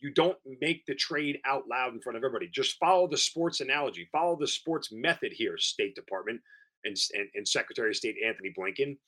You 0.00 0.12
don't 0.12 0.36
make 0.60 0.84
the 0.86 0.94
trade 0.94 1.38
out 1.46 1.64
loud 1.68 1.94
in 1.94 2.00
front 2.00 2.16
of 2.16 2.24
everybody. 2.24 2.48
Just 2.52 2.78
follow 2.78 3.08
the 3.08 3.16
sports 3.16 3.60
analogy, 3.60 4.08
follow 4.12 4.36
the 4.38 4.46
sports 4.46 4.90
method 4.92 5.32
here, 5.32 5.56
State 5.56 5.94
Department 5.94 6.40
and, 6.84 6.96
and, 7.14 7.28
and 7.34 7.48
Secretary 7.48 7.90
of 7.90 7.96
State 7.96 8.16
Antony 8.24 8.52
Blinken. 8.58 8.98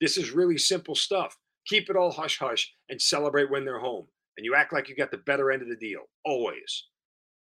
This 0.00 0.18
is 0.18 0.30
really 0.30 0.58
simple 0.58 0.94
stuff. 0.94 1.36
Keep 1.66 1.90
it 1.90 1.96
all 1.96 2.12
hush 2.12 2.38
hush 2.38 2.72
and 2.88 3.00
celebrate 3.00 3.50
when 3.50 3.64
they're 3.64 3.80
home 3.80 4.06
and 4.36 4.44
you 4.44 4.54
act 4.54 4.72
like 4.72 4.88
you 4.88 4.96
got 4.96 5.10
the 5.10 5.18
better 5.18 5.50
end 5.50 5.62
of 5.62 5.68
the 5.68 5.76
deal 5.76 6.02
always. 6.24 6.86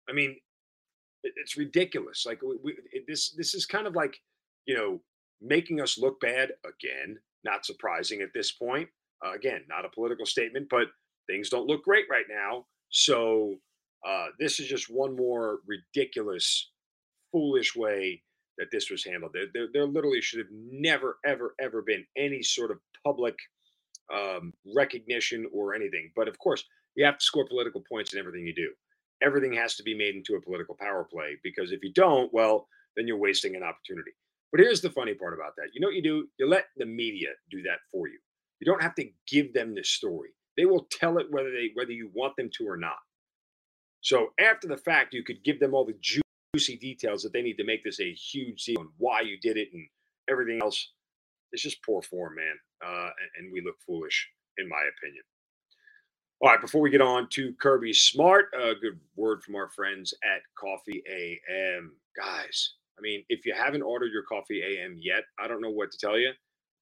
I 0.09 0.13
mean, 0.13 0.35
it's 1.23 1.57
ridiculous. 1.57 2.25
Like 2.25 2.41
we, 2.41 2.57
we, 2.63 2.75
this, 3.07 3.31
this 3.31 3.53
is 3.55 3.65
kind 3.65 3.87
of 3.87 3.95
like 3.95 4.17
you 4.65 4.75
know 4.75 4.99
making 5.41 5.81
us 5.81 5.97
look 5.97 6.19
bad 6.19 6.51
again. 6.63 7.17
Not 7.43 7.65
surprising 7.65 8.21
at 8.21 8.29
this 8.33 8.51
point. 8.51 8.89
Uh, 9.25 9.33
again, 9.33 9.61
not 9.69 9.85
a 9.85 9.89
political 9.89 10.25
statement, 10.25 10.67
but 10.69 10.87
things 11.27 11.49
don't 11.49 11.67
look 11.67 11.83
great 11.83 12.05
right 12.09 12.25
now. 12.29 12.65
So 12.89 13.55
uh, 14.05 14.27
this 14.39 14.59
is 14.59 14.67
just 14.67 14.89
one 14.89 15.15
more 15.15 15.59
ridiculous, 15.67 16.71
foolish 17.31 17.75
way 17.75 18.21
that 18.57 18.67
this 18.71 18.89
was 18.89 19.03
handled. 19.03 19.31
There, 19.33 19.45
there, 19.53 19.67
there 19.73 19.85
literally 19.85 20.21
should 20.21 20.39
have 20.39 20.51
never, 20.51 21.17
ever, 21.25 21.55
ever 21.59 21.81
been 21.81 22.05
any 22.17 22.41
sort 22.41 22.71
of 22.71 22.77
public 23.03 23.35
um, 24.13 24.53
recognition 24.75 25.47
or 25.53 25.73
anything. 25.73 26.11
But 26.15 26.27
of 26.27 26.37
course, 26.39 26.63
you 26.95 27.05
have 27.05 27.17
to 27.17 27.25
score 27.25 27.47
political 27.47 27.83
points 27.89 28.13
in 28.13 28.19
everything 28.19 28.45
you 28.45 28.55
do. 28.55 28.71
Everything 29.21 29.53
has 29.53 29.75
to 29.75 29.83
be 29.83 29.95
made 29.95 30.15
into 30.15 30.35
a 30.35 30.41
political 30.41 30.75
power 30.79 31.07
play 31.11 31.37
because 31.43 31.71
if 31.71 31.79
you 31.83 31.93
don't, 31.93 32.33
well, 32.33 32.67
then 32.95 33.07
you're 33.07 33.17
wasting 33.17 33.55
an 33.55 33.63
opportunity. 33.63 34.11
But 34.51 34.61
here's 34.61 34.81
the 34.81 34.89
funny 34.89 35.13
part 35.13 35.33
about 35.33 35.55
that. 35.57 35.69
You 35.73 35.81
know 35.81 35.87
what 35.87 35.95
you 35.95 36.03
do? 36.03 36.27
You 36.37 36.47
let 36.47 36.65
the 36.77 36.85
media 36.85 37.29
do 37.51 37.61
that 37.63 37.79
for 37.91 38.07
you. 38.07 38.17
You 38.59 38.65
don't 38.65 38.81
have 38.81 38.95
to 38.95 39.09
give 39.27 39.53
them 39.53 39.75
the 39.75 39.83
story. 39.83 40.29
They 40.57 40.65
will 40.65 40.87
tell 40.91 41.17
it 41.17 41.27
whether 41.29 41.51
they 41.51 41.71
whether 41.73 41.91
you 41.91 42.09
want 42.13 42.35
them 42.37 42.49
to 42.57 42.67
or 42.67 42.77
not. 42.77 42.97
So 44.01 44.27
after 44.39 44.67
the 44.67 44.77
fact, 44.77 45.13
you 45.13 45.23
could 45.23 45.43
give 45.43 45.59
them 45.59 45.73
all 45.73 45.85
the 45.85 45.97
juicy 46.53 46.77
details 46.77 47.23
that 47.23 47.33
they 47.33 47.41
need 47.41 47.57
to 47.57 47.65
make 47.65 47.83
this 47.83 47.99
a 47.99 48.13
huge 48.13 48.63
deal 48.63 48.79
and 48.79 48.89
why 48.97 49.21
you 49.21 49.37
did 49.41 49.57
it 49.57 49.69
and 49.73 49.87
everything 50.29 50.61
else. 50.61 50.91
It's 51.55 51.63
just 51.63 51.81
poor 51.83 52.01
form, 52.01 52.35
man. 52.35 52.55
Uh, 52.85 53.09
and, 53.39 53.49
we 53.51 53.61
look 53.61 53.75
foolish, 53.87 54.29
in 54.57 54.67
my 54.67 54.83
opinion. 54.97 55.23
All 56.41 56.49
right, 56.49 56.59
before 56.59 56.81
we 56.81 56.89
get 56.89 56.99
on 56.99 57.29
to 57.29 57.53
Kirby 57.61 57.93
Smart, 57.93 58.47
a 58.53 58.73
good 58.75 58.99
word 59.15 59.41
from 59.41 59.55
our 59.55 59.69
friends 59.69 60.13
at 60.25 60.41
Coffee 60.59 61.01
AM. 61.09 61.93
Guys, 62.17 62.73
I 62.99 63.01
mean, 63.01 63.23
if 63.29 63.45
you 63.45 63.53
haven't 63.53 63.83
ordered 63.83 64.11
your 64.11 64.23
Coffee 64.23 64.61
AM 64.61 64.97
yet, 64.99 65.23
I 65.39 65.47
don't 65.47 65.61
know 65.61 65.69
what 65.69 65.91
to 65.91 65.97
tell 65.97 66.19
you. 66.19 66.31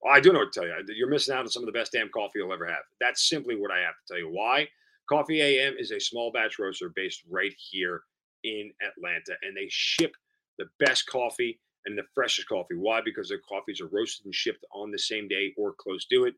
Well, 0.01 0.11
I 0.11 0.19
do 0.19 0.33
know 0.33 0.39
what 0.39 0.51
to 0.51 0.59
tell 0.59 0.67
you. 0.67 0.73
You're 0.95 1.07
missing 1.07 1.35
out 1.35 1.41
on 1.41 1.49
some 1.49 1.61
of 1.61 1.67
the 1.67 1.79
best 1.79 1.91
damn 1.91 2.09
coffee 2.09 2.39
you'll 2.39 2.51
ever 2.51 2.65
have. 2.65 2.81
That's 2.99 3.29
simply 3.29 3.55
what 3.55 3.69
I 3.69 3.77
have 3.81 3.93
to 3.93 4.13
tell 4.13 4.17
you. 4.17 4.29
Why? 4.29 4.67
Coffee 5.07 5.39
AM 5.39 5.75
is 5.77 5.91
a 5.91 5.99
small 5.99 6.31
batch 6.31 6.57
roaster 6.57 6.91
based 6.95 7.21
right 7.29 7.53
here 7.69 8.01
in 8.43 8.71
Atlanta, 8.81 9.37
and 9.43 9.55
they 9.55 9.67
ship 9.69 10.15
the 10.57 10.65
best 10.79 11.05
coffee 11.05 11.59
and 11.85 11.97
the 11.97 12.03
freshest 12.13 12.47
coffee. 12.47 12.75
Why? 12.75 13.01
Because 13.03 13.29
their 13.29 13.41
coffees 13.47 13.81
are 13.81 13.87
roasted 13.87 14.25
and 14.25 14.35
shipped 14.35 14.65
on 14.73 14.91
the 14.91 14.99
same 14.99 15.27
day 15.27 15.53
or 15.57 15.73
close 15.73 16.05
to 16.07 16.25
it. 16.25 16.35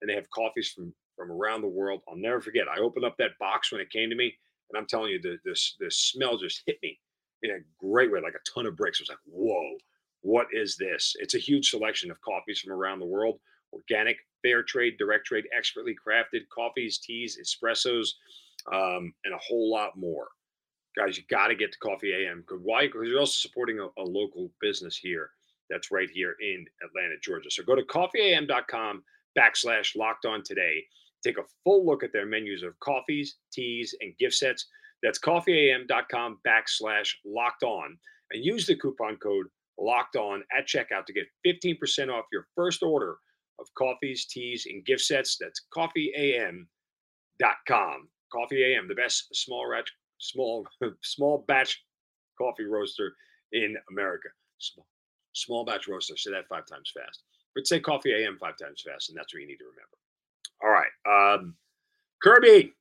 And 0.00 0.10
they 0.10 0.14
have 0.14 0.30
coffees 0.30 0.70
from 0.70 0.94
from 1.16 1.32
around 1.32 1.62
the 1.62 1.68
world. 1.68 2.02
I'll 2.08 2.16
never 2.16 2.40
forget. 2.40 2.66
I 2.68 2.80
opened 2.80 3.06
up 3.06 3.16
that 3.18 3.38
box 3.40 3.72
when 3.72 3.80
it 3.80 3.90
came 3.90 4.10
to 4.10 4.16
me, 4.16 4.34
and 4.70 4.78
I'm 4.78 4.86
telling 4.86 5.12
you, 5.12 5.20
the 5.20 5.38
this 5.44 5.76
the 5.80 5.90
smell 5.90 6.36
just 6.36 6.62
hit 6.66 6.76
me 6.82 6.98
in 7.42 7.50
a 7.50 7.58
great 7.78 8.12
way, 8.12 8.20
like 8.20 8.34
a 8.34 8.50
ton 8.50 8.66
of 8.66 8.76
bricks. 8.76 9.00
I 9.00 9.02
was 9.02 9.08
like, 9.08 9.18
whoa, 9.26 9.76
what 10.20 10.48
is 10.52 10.76
this? 10.76 11.14
It's 11.18 11.34
a 11.34 11.38
huge 11.38 11.70
selection 11.70 12.10
of 12.10 12.20
coffees 12.20 12.60
from 12.60 12.72
around 12.72 12.98
the 12.98 13.06
world, 13.06 13.38
organic, 13.72 14.16
fair 14.42 14.62
trade, 14.62 14.98
direct 14.98 15.26
trade, 15.26 15.44
expertly 15.56 15.94
crafted 15.94 16.42
coffees, 16.54 16.98
teas, 16.98 17.38
espressos, 17.42 18.08
um, 18.72 19.14
and 19.24 19.34
a 19.34 19.38
whole 19.38 19.70
lot 19.70 19.96
more 19.96 20.28
guys, 20.96 21.16
you 21.16 21.24
got 21.30 21.48
to 21.48 21.54
get 21.54 21.72
to 21.72 21.78
Coffee 21.78 22.12
AM. 22.12 22.44
Why? 22.62 22.86
Because 22.86 23.08
you're 23.08 23.20
also 23.20 23.40
supporting 23.40 23.78
a, 23.80 23.86
a, 24.00 24.04
local 24.04 24.50
business 24.60 24.96
here 24.96 25.30
that's 25.68 25.90
right 25.90 26.08
here 26.10 26.36
in 26.40 26.64
Atlanta, 26.82 27.16
Georgia. 27.22 27.50
So 27.50 27.62
go 27.62 27.74
to 27.74 27.82
coffeeam.com 27.82 29.02
backslash 29.38 29.96
locked 29.96 30.24
on 30.24 30.42
today. 30.42 30.84
Take 31.22 31.38
a 31.38 31.44
full 31.64 31.84
look 31.84 32.02
at 32.02 32.12
their 32.12 32.26
menus 32.26 32.62
of 32.62 32.78
coffees, 32.80 33.36
teas, 33.52 33.94
and 34.00 34.16
gift 34.18 34.34
sets. 34.34 34.66
That's 35.02 35.18
coffeeam.com 35.18 36.38
backslash 36.46 37.14
locked 37.24 37.62
on 37.62 37.98
and 38.32 38.44
use 38.44 38.66
the 38.66 38.76
coupon 38.76 39.16
code 39.16 39.46
locked 39.78 40.16
on 40.16 40.42
at 40.56 40.66
checkout 40.66 41.04
to 41.06 41.12
get 41.12 41.26
15% 41.46 42.10
off 42.10 42.24
your 42.32 42.46
first 42.54 42.82
order 42.82 43.16
of 43.58 43.66
coffees, 43.74 44.26
teas, 44.26 44.66
and 44.70 44.84
gift 44.84 45.02
sets. 45.02 45.36
That's 45.38 45.62
coffeeam.com. 45.76 46.66
Coffee 48.32 48.64
AM, 48.64 48.88
the 48.88 48.94
best 48.94 49.34
small 49.34 49.66
small, 50.18 50.66
small 51.02 51.44
batch 51.48 51.82
coffee 52.38 52.64
roaster 52.64 53.14
in 53.52 53.76
America. 53.90 54.28
Small, 54.58 54.86
small 55.32 55.64
batch 55.64 55.88
roaster. 55.88 56.16
Say 56.16 56.30
that 56.32 56.48
five 56.48 56.66
times 56.66 56.92
fast. 56.94 57.22
But 57.54 57.66
say 57.66 57.80
coffee 57.80 58.12
AM 58.12 58.36
five 58.38 58.56
times 58.58 58.82
fast, 58.86 59.08
and 59.08 59.18
that's 59.18 59.32
what 59.32 59.40
you 59.40 59.48
need 59.48 59.58
to 59.58 59.64
remember. 59.64 59.96
All 60.62 60.70
right. 60.70 61.34
Um, 61.34 61.54
Kirby. 62.22 62.72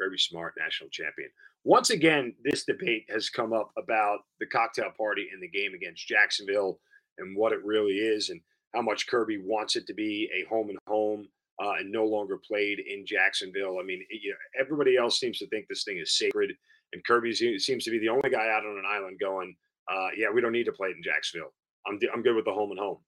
Kirby 0.00 0.18
Smart, 0.18 0.54
national 0.58 0.90
champion. 0.90 1.30
Once 1.64 1.90
again, 1.90 2.34
this 2.44 2.64
debate 2.64 3.06
has 3.08 3.30
come 3.30 3.52
up 3.52 3.70
about 3.78 4.20
the 4.40 4.46
cocktail 4.46 4.90
party 4.96 5.28
in 5.32 5.40
the 5.40 5.48
game 5.48 5.72
against 5.74 6.06
Jacksonville 6.06 6.78
and 7.18 7.36
what 7.36 7.52
it 7.52 7.64
really 7.64 7.94
is 7.94 8.28
and 8.28 8.40
how 8.74 8.82
much 8.82 9.06
Kirby 9.06 9.38
wants 9.38 9.76
it 9.76 9.86
to 9.86 9.94
be 9.94 10.28
a 10.34 10.48
home 10.48 10.68
and 10.68 10.78
home 10.86 11.28
uh, 11.62 11.72
and 11.78 11.90
no 11.90 12.04
longer 12.04 12.38
played 12.38 12.80
in 12.80 13.06
Jacksonville. 13.06 13.78
I 13.80 13.84
mean, 13.84 14.04
you 14.10 14.30
know, 14.30 14.36
everybody 14.60 14.96
else 14.96 15.20
seems 15.20 15.38
to 15.38 15.46
think 15.48 15.66
this 15.68 15.84
thing 15.84 15.98
is 15.98 16.16
sacred, 16.16 16.52
and 16.92 17.04
Kirby 17.04 17.34
seems 17.58 17.84
to 17.84 17.90
be 17.90 17.98
the 17.98 18.08
only 18.08 18.30
guy 18.30 18.48
out 18.48 18.66
on 18.66 18.78
an 18.78 18.84
island 18.86 19.18
going, 19.20 19.54
uh, 19.88 20.08
"Yeah, 20.16 20.30
we 20.30 20.40
don't 20.40 20.52
need 20.52 20.66
to 20.66 20.72
play 20.72 20.88
it 20.88 20.96
in 20.96 21.02
Jacksonville. 21.02 21.52
I'm 21.86 21.98
I'm 22.12 22.22
good 22.22 22.36
with 22.36 22.44
the 22.44 22.52
home 22.52 22.70
and 22.70 22.80
home." 22.80 22.98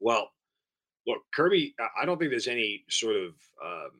Well, 0.00 0.30
look, 1.06 1.22
Kirby. 1.34 1.74
I 2.00 2.04
don't 2.06 2.18
think 2.18 2.30
there's 2.30 2.48
any 2.48 2.84
sort 2.88 3.16
of 3.16 3.34
um, 3.64 3.90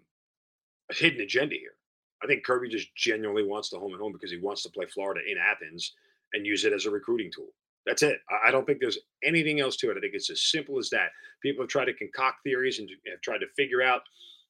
hidden 0.91 1.21
agenda 1.21 1.57
here. 1.57 1.75
I 2.23 2.27
think 2.27 2.45
Kirby 2.45 2.69
just 2.69 2.95
genuinely 2.95 3.45
wants 3.45 3.69
the 3.71 3.79
home 3.79 3.93
and 3.93 4.01
home 4.01 4.13
because 4.13 4.31
he 4.31 4.39
wants 4.39 4.63
to 4.63 4.71
play 4.71 4.87
Florida 4.87 5.21
in 5.29 5.37
Athens 5.39 5.95
and 6.33 6.47
use 6.47 6.65
it 6.65 6.73
as 6.73 6.87
a 6.87 6.91
recruiting 6.91 7.31
tool. 7.35 7.49
That's 7.87 8.03
it. 8.03 8.21
I 8.45 8.51
don't 8.51 8.65
think 8.65 8.79
there's 8.81 8.99
anything 9.25 9.61
else 9.61 9.77
to 9.79 9.91
it. 9.91 9.97
I 9.97 10.01
think 10.01 10.15
it's 10.15 10.31
as 10.31 10.43
simple 10.43 10.79
as 10.79 10.89
that. 10.91 11.11
People 11.43 11.63
have 11.63 11.71
tried 11.71 11.87
to 11.87 11.95
concoct 11.95 12.45
theories 12.45 12.79
and 12.79 12.89
have 13.11 13.21
tried 13.21 13.39
to 13.39 13.49
figure 13.57 13.83
out, 13.83 14.03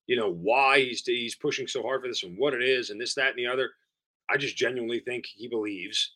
you 0.06 0.16
know, 0.16 0.30
why 0.30 0.80
he's 0.80 1.02
he's 1.04 1.34
pushing 1.34 1.66
so 1.66 1.82
hard 1.82 2.02
for 2.02 2.08
this 2.08 2.24
and 2.24 2.36
what 2.36 2.52
it 2.52 2.62
is 2.62 2.90
and 2.90 3.00
this, 3.00 3.14
that, 3.14 3.30
and 3.30 3.38
the 3.38 3.46
other. 3.46 3.70
I 4.30 4.36
just 4.36 4.56
genuinely 4.56 5.00
think 5.00 5.24
he 5.26 5.48
believes 5.48 6.12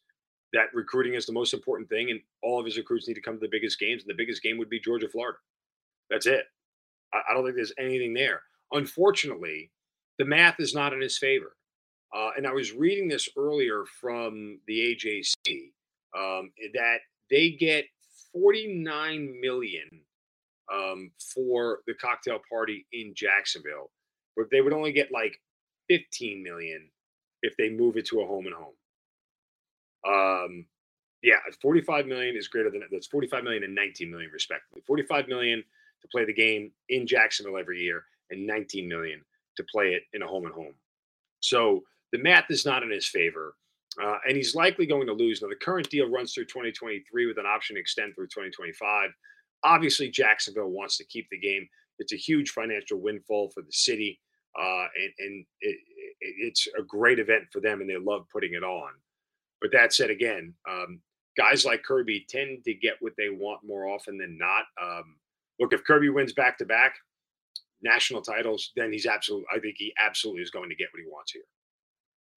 that 0.53 0.75
recruiting 0.75 1.15
is 1.15 1.27
the 1.27 1.33
most 1.33 1.55
important 1.55 1.89
thing, 1.89 2.11
and 2.11 2.21
all 2.43 2.59
of 2.61 2.67
his 2.67 2.77
recruits 2.77 3.09
need 3.09 3.15
to 3.15 3.21
come 3.21 3.35
to 3.35 3.41
the 3.41 3.49
biggest 3.51 3.79
games, 3.79 4.03
and 4.03 4.11
the 4.11 4.17
biggest 4.17 4.43
game 4.43 4.59
would 4.59 4.71
be 4.71 4.81
Georgia, 4.81 5.09
Florida. 5.09 5.39
That's 6.11 6.27
it. 6.27 6.45
I, 7.13 7.35
don't 7.35 7.45
think 7.45 7.57
there's 7.57 7.73
anything 7.79 8.15
there. 8.15 8.43
Unfortunately, 8.73 9.71
the 10.19 10.25
math 10.25 10.61
is 10.61 10.75
not 10.75 10.93
in 10.93 11.01
his 11.01 11.19
favor. 11.19 11.57
Uh, 12.15 12.31
and 12.37 12.47
I 12.47 12.53
was 12.53 12.73
reading 12.73 13.09
this 13.09 13.29
earlier 13.37 13.85
from 14.01 14.59
the 14.67 14.97
AJC 14.97 15.73
um, 16.17 16.51
that 16.75 16.99
they 17.31 17.51
get 17.51 17.85
49 18.33 19.41
million 19.41 19.89
um, 20.73 21.11
for 21.35 21.81
the 21.87 21.95
cocktail 21.95 22.39
party 22.51 22.87
in 22.93 23.13
Jacksonville, 23.15 23.91
but 24.37 24.47
they 24.51 24.61
would 24.61 24.73
only 24.73 24.93
get 24.93 25.13
like 25.13 25.41
15 25.89 26.43
million 26.43 26.89
if 27.43 27.57
they 27.57 27.71
move 27.71 27.97
it 27.97 28.07
to 28.07 28.21
a 28.21 28.27
home 28.27 28.47
and 28.47 28.55
home. 28.55 28.75
Um, 30.07 30.67
yeah, 31.23 31.37
45 31.61 32.07
million 32.07 32.37
is 32.37 32.49
greater 32.49 32.71
than 32.71 32.83
that's 32.91 33.07
45 33.07 33.45
million 33.45 33.65
and 33.65 33.75
19 33.75 34.11
million 34.11 34.31
respectively. 34.33 34.83
45 34.87 35.29
million 35.29 35.65
to 36.03 36.09
play 36.09 36.25
the 36.25 36.33
game 36.33 36.71
in 36.89 37.07
Jacksonville 37.07 37.59
every 37.59 37.81
year, 37.81 38.05
and 38.31 38.47
19 38.47 38.89
million 38.89 39.21
to 39.57 39.65
play 39.65 39.89
it 39.89 40.03
in 40.13 40.23
a 40.23 40.27
home 40.27 40.45
and 40.45 40.55
home. 40.55 40.75
So 41.41 41.83
the 42.13 42.19
math 42.19 42.51
is 42.51 42.67
not 42.67 42.83
in 42.83 42.91
his 42.91 43.07
favor. 43.07 43.55
Uh, 44.03 44.19
and 44.29 44.37
he's 44.37 44.55
likely 44.55 44.87
going 44.87 45.07
to 45.07 45.13
lose. 45.13 45.41
Now, 45.41 45.49
the 45.49 45.57
current 45.57 45.89
deal 45.89 46.11
runs 46.11 46.35
through 46.35 46.45
2023 46.47 47.27
with 47.27 47.39
an 47.39 47.47
option 47.47 47.77
to 47.77 47.81
extend 47.81 48.15
through 48.15 48.27
2025. 48.27 49.11
Obviously, 49.65 50.11
Jacksonville 50.11 50.69
wants 50.69 50.99
to 50.99 51.07
keep 51.07 51.27
the 51.31 51.39
game. 51.39 51.67
It's 51.99 52.13
a 52.13 52.17
huge 52.17 52.51
financial 52.51 53.01
windfall 53.01 53.51
for 53.55 53.63
the 53.63 53.73
city, 53.73 54.21
uh, 54.59 54.87
and, 54.97 55.13
and 55.19 55.47
it, 55.63 55.77
it, 56.21 56.35
it's 56.39 56.69
a 56.79 56.83
great 56.83 57.19
event 57.19 57.45
for 57.51 57.61
them, 57.61 57.81
and 57.81 57.89
they 57.89 57.97
love 57.97 58.27
putting 58.31 58.53
it 58.53 58.63
on. 58.63 58.91
But 59.63 59.73
that 59.73 59.95
said, 59.95 60.11
again, 60.11 60.53
um, 60.71 61.01
guys 61.39 61.65
like 61.65 61.83
Kirby 61.83 62.27
tend 62.29 62.65
to 62.65 62.75
get 62.75 62.97
what 63.01 63.15
they 63.17 63.31
want 63.31 63.61
more 63.65 63.87
often 63.87 64.19
than 64.19 64.37
not. 64.37 64.65
Um, 64.83 65.17
look, 65.59 65.73
if 65.73 65.85
Kirby 65.85 66.11
wins 66.11 66.35
back 66.35 66.59
to 66.59 66.67
back 66.67 66.97
national 67.83 68.23
titles, 68.23 68.73
then 68.77 68.93
he's 68.93 69.07
absolutely, 69.07 69.47
I 69.55 69.59
think 69.59 69.77
he 69.79 69.95
absolutely 69.99 70.43
is 70.43 70.51
going 70.51 70.69
to 70.69 70.77
get 70.77 70.89
what 70.93 71.01
he 71.01 71.09
wants 71.11 71.33
here. 71.33 71.43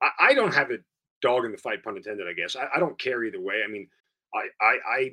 I, 0.02 0.30
I 0.30 0.34
don't 0.34 0.54
have 0.54 0.72
a 0.72 0.78
dog 1.22 1.46
in 1.46 1.52
the 1.52 1.58
fight, 1.58 1.84
pun 1.84 1.98
intended. 1.98 2.28
I 2.28 2.34
guess 2.34 2.56
I, 2.56 2.68
I 2.76 2.80
don't 2.80 3.00
care 3.00 3.24
either 3.24 3.42
way. 3.42 3.62
I 3.66 3.72
mean, 3.72 3.88
I, 4.34 4.48
I 4.62 4.78
I 4.88 5.10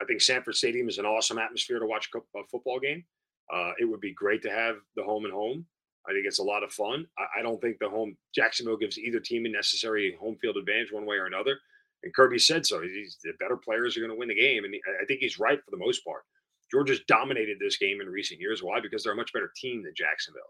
I 0.00 0.04
think 0.06 0.20
Sanford 0.20 0.56
Stadium 0.56 0.88
is 0.88 0.98
an 0.98 1.06
awesome 1.06 1.38
atmosphere 1.38 1.78
to 1.78 1.86
watch 1.86 2.08
a 2.14 2.40
football 2.50 2.80
game. 2.80 3.04
Uh, 3.52 3.72
it 3.78 3.84
would 3.84 4.00
be 4.00 4.12
great 4.12 4.42
to 4.42 4.50
have 4.50 4.76
the 4.96 5.02
home 5.02 5.24
and 5.24 5.34
home. 5.34 5.66
I 6.08 6.12
think 6.12 6.26
it's 6.26 6.38
a 6.38 6.44
lot 6.44 6.64
of 6.64 6.72
fun. 6.72 7.06
I, 7.18 7.40
I, 7.40 7.42
don't 7.42 7.60
think 7.60 7.78
the 7.78 7.88
home 7.88 8.16
Jacksonville 8.34 8.76
gives 8.76 8.98
either 8.98 9.20
team 9.20 9.46
a 9.46 9.48
necessary 9.48 10.16
home 10.20 10.36
field 10.40 10.56
advantage 10.56 10.90
one 10.90 11.06
way 11.06 11.16
or 11.16 11.26
another. 11.26 11.58
And 12.02 12.14
Kirby 12.14 12.38
said 12.38 12.66
so. 12.66 12.82
He's, 12.82 13.18
the 13.22 13.32
better 13.38 13.56
players 13.56 13.96
are 13.96 14.00
going 14.00 14.10
to 14.10 14.18
win 14.18 14.28
the 14.28 14.34
game, 14.34 14.64
and 14.64 14.74
I 15.00 15.04
think 15.04 15.20
he's 15.20 15.38
right 15.38 15.62
for 15.64 15.70
the 15.70 15.76
most 15.76 16.04
part. 16.04 16.22
Georgia's 16.70 17.00
dominated 17.06 17.58
this 17.60 17.76
game 17.76 18.00
in 18.00 18.08
recent 18.08 18.40
years. 18.40 18.62
Why? 18.62 18.80
Because 18.80 19.04
they're 19.04 19.12
a 19.12 19.16
much 19.16 19.32
better 19.32 19.52
team 19.56 19.84
than 19.84 19.92
Jacksonville. 19.94 20.42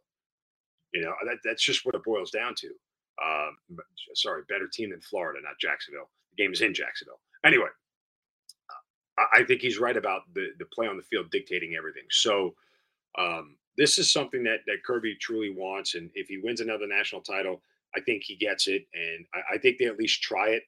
You 0.94 1.02
know, 1.02 1.12
that, 1.26 1.38
that's 1.44 1.62
just 1.62 1.84
what 1.84 1.94
it 1.94 2.04
boils 2.04 2.30
down 2.30 2.54
to. 2.56 2.68
Um, 3.22 3.78
sorry, 4.14 4.42
better 4.48 4.68
team 4.72 4.90
than 4.90 5.00
Florida, 5.00 5.40
not 5.42 5.60
Jacksonville. 5.60 6.10
The 6.36 6.42
game 6.42 6.52
is 6.52 6.60
in 6.60 6.74
Jacksonville. 6.74 7.20
Anyway, 7.44 7.68
I 9.34 9.44
think 9.44 9.60
he's 9.60 9.78
right 9.78 9.96
about 9.96 10.22
the 10.34 10.48
the 10.58 10.64
play 10.66 10.86
on 10.86 10.96
the 10.96 11.02
field 11.02 11.30
dictating 11.30 11.74
everything. 11.76 12.04
So 12.10 12.54
um, 13.18 13.56
this 13.76 13.98
is 13.98 14.12
something 14.12 14.42
that 14.44 14.60
that 14.66 14.84
Kirby 14.84 15.16
truly 15.20 15.50
wants, 15.50 15.94
and 15.94 16.10
if 16.14 16.28
he 16.28 16.38
wins 16.38 16.60
another 16.60 16.86
national 16.86 17.20
title, 17.20 17.62
I 17.94 18.00
think 18.00 18.22
he 18.24 18.36
gets 18.36 18.68
it, 18.68 18.86
and 18.94 19.26
I, 19.34 19.54
I 19.54 19.58
think 19.58 19.78
they 19.78 19.86
at 19.86 19.98
least 19.98 20.22
try 20.22 20.50
it, 20.50 20.62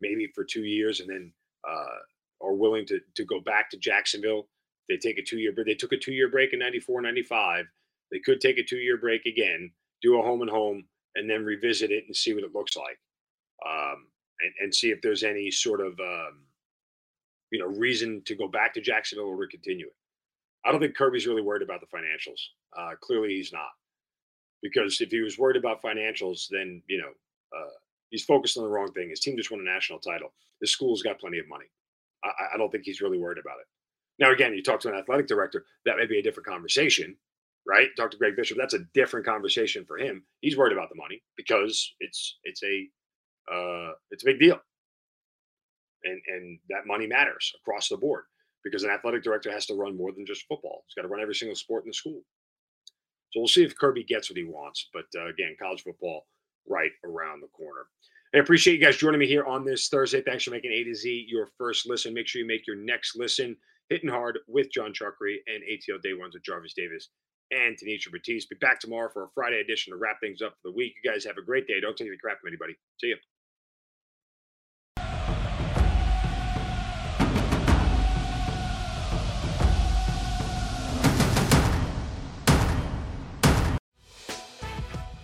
maybe 0.00 0.28
for 0.34 0.44
two 0.44 0.64
years, 0.64 1.00
and 1.00 1.08
then 1.08 1.32
uh, 1.68 2.46
are 2.46 2.54
willing 2.54 2.86
to 2.86 3.00
to 3.16 3.24
go 3.24 3.40
back 3.40 3.70
to 3.70 3.76
Jacksonville. 3.78 4.48
They 4.88 4.96
take 4.96 5.18
a 5.18 5.22
two 5.22 5.38
year, 5.38 5.52
but 5.54 5.66
they 5.66 5.74
took 5.74 5.92
a 5.92 5.98
two 5.98 6.12
year 6.12 6.28
break 6.28 6.52
in 6.52 6.58
94, 6.58 7.00
95. 7.02 7.64
They 8.12 8.18
could 8.18 8.40
take 8.40 8.58
a 8.58 8.64
two 8.64 8.76
year 8.76 8.98
break 8.98 9.24
again, 9.26 9.72
do 10.02 10.18
a 10.18 10.22
home 10.22 10.42
and 10.42 10.50
home, 10.50 10.84
and 11.14 11.28
then 11.28 11.44
revisit 11.44 11.90
it 11.90 12.04
and 12.06 12.16
see 12.16 12.34
what 12.34 12.44
it 12.44 12.54
looks 12.54 12.76
like, 12.76 12.98
um, 13.66 14.06
and, 14.40 14.52
and, 14.60 14.74
see 14.74 14.90
if 14.90 15.00
there's 15.00 15.22
any 15.22 15.50
sort 15.50 15.80
of 15.80 15.98
um, 16.00 16.44
you 17.50 17.58
know 17.58 17.66
reason 17.66 18.22
to 18.26 18.34
go 18.34 18.48
back 18.48 18.74
to 18.74 18.80
Jacksonville 18.80 19.26
or 19.26 19.46
continue 19.46 19.86
it. 19.86 19.96
I 20.64 20.72
don't 20.72 20.80
think 20.80 20.96
Kirby's 20.96 21.26
really 21.26 21.42
worried 21.42 21.62
about 21.62 21.80
the 21.80 21.96
financials. 21.96 22.40
Uh, 22.76 22.94
clearly, 23.00 23.28
he's 23.28 23.52
not, 23.52 23.70
because 24.62 25.00
if 25.00 25.10
he 25.10 25.20
was 25.20 25.38
worried 25.38 25.56
about 25.56 25.82
financials, 25.82 26.46
then 26.50 26.82
you 26.88 26.98
know 26.98 27.10
uh, 27.56 27.70
he's 28.10 28.24
focused 28.24 28.56
on 28.56 28.64
the 28.64 28.70
wrong 28.70 28.92
thing. 28.92 29.10
His 29.10 29.20
team 29.20 29.36
just 29.36 29.50
won 29.50 29.60
a 29.60 29.64
national 29.64 30.00
title. 30.00 30.32
The 30.60 30.66
school's 30.66 31.02
got 31.02 31.20
plenty 31.20 31.38
of 31.38 31.48
money. 31.48 31.66
I, 32.24 32.54
I 32.54 32.58
don't 32.58 32.70
think 32.70 32.84
he's 32.84 33.00
really 33.00 33.18
worried 33.18 33.38
about 33.38 33.60
it. 33.60 33.66
Now, 34.18 34.30
again, 34.30 34.54
you 34.54 34.62
talk 34.62 34.80
to 34.80 34.88
an 34.88 34.94
athletic 34.94 35.26
director, 35.26 35.64
that 35.84 35.96
may 35.96 36.06
be 36.06 36.18
a 36.18 36.22
different 36.22 36.46
conversation 36.46 37.16
right? 37.66 37.88
Talk 37.96 38.10
to 38.10 38.16
Greg 38.16 38.36
Bishop. 38.36 38.58
That's 38.58 38.74
a 38.74 38.84
different 38.94 39.26
conversation 39.26 39.84
for 39.84 39.98
him. 39.98 40.24
He's 40.40 40.56
worried 40.56 40.72
about 40.72 40.88
the 40.88 40.96
money 40.96 41.22
because 41.36 41.94
it's 42.00 42.38
it's 42.44 42.62
a 42.62 42.88
uh, 43.52 43.92
it's 44.10 44.22
a 44.24 44.26
big 44.26 44.40
deal, 44.40 44.58
and 46.04 46.20
and 46.26 46.58
that 46.70 46.86
money 46.86 47.06
matters 47.06 47.52
across 47.62 47.88
the 47.88 47.96
board 47.96 48.24
because 48.62 48.82
an 48.82 48.90
athletic 48.90 49.22
director 49.22 49.50
has 49.50 49.66
to 49.66 49.74
run 49.74 49.96
more 49.96 50.12
than 50.12 50.26
just 50.26 50.46
football. 50.48 50.84
He's 50.86 50.94
got 50.94 51.02
to 51.02 51.12
run 51.12 51.20
every 51.20 51.34
single 51.34 51.56
sport 51.56 51.84
in 51.84 51.90
the 51.90 51.94
school. 51.94 52.22
So 53.32 53.40
we'll 53.40 53.48
see 53.48 53.64
if 53.64 53.76
Kirby 53.76 54.04
gets 54.04 54.30
what 54.30 54.38
he 54.38 54.44
wants. 54.44 54.88
But 54.92 55.06
uh, 55.16 55.26
again, 55.26 55.56
college 55.60 55.82
football 55.82 56.26
right 56.66 56.92
around 57.04 57.42
the 57.42 57.48
corner. 57.48 57.86
I 58.34 58.38
appreciate 58.38 58.78
you 58.78 58.84
guys 58.84 58.96
joining 58.96 59.20
me 59.20 59.26
here 59.26 59.44
on 59.44 59.64
this 59.64 59.88
Thursday. 59.88 60.22
Thanks 60.22 60.44
for 60.44 60.50
making 60.50 60.72
A 60.72 60.84
to 60.84 60.94
Z 60.94 61.26
your 61.28 61.48
first 61.58 61.88
listen. 61.88 62.14
Make 62.14 62.26
sure 62.26 62.40
you 62.40 62.48
make 62.48 62.66
your 62.66 62.76
next 62.76 63.16
listen 63.16 63.56
hitting 63.90 64.08
hard 64.08 64.38
with 64.48 64.72
John 64.72 64.92
Chuckery 64.92 65.36
and 65.46 65.62
ATL 65.62 66.00
Day 66.02 66.14
Ones 66.14 66.34
with 66.34 66.44
Jarvis 66.44 66.74
Davis 66.74 67.10
and 67.50 67.76
Tanisha 67.76 68.10
Batiste. 68.10 68.48
Be 68.50 68.56
back 68.60 68.80
tomorrow 68.80 69.10
for 69.12 69.24
a 69.24 69.28
Friday 69.34 69.60
edition 69.60 69.92
to 69.92 69.96
wrap 69.96 70.20
things 70.20 70.42
up 70.42 70.52
for 70.62 70.70
the 70.70 70.72
week. 70.72 70.94
You 71.02 71.10
guys 71.10 71.24
have 71.24 71.38
a 71.38 71.42
great 71.42 71.66
day. 71.66 71.80
Don't 71.80 71.96
take 71.96 72.08
any 72.08 72.16
crap 72.16 72.40
from 72.40 72.48
anybody. 72.48 72.74
See 73.00 73.08
you. 73.08 73.16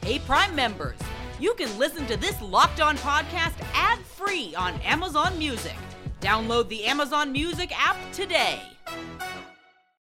Hey, 0.02 0.18
Prime 0.18 0.56
members, 0.56 0.98
you 1.38 1.54
can 1.54 1.78
listen 1.78 2.04
to 2.06 2.16
this 2.16 2.40
locked 2.42 2.80
on 2.80 2.96
podcast 2.98 3.54
ad 3.74 4.00
free 4.00 4.54
on 4.56 4.74
Amazon 4.80 5.38
Music. 5.38 5.76
Download 6.20 6.68
the 6.68 6.84
Amazon 6.84 7.30
Music 7.30 7.70
app 7.78 7.96
today. 8.12 8.60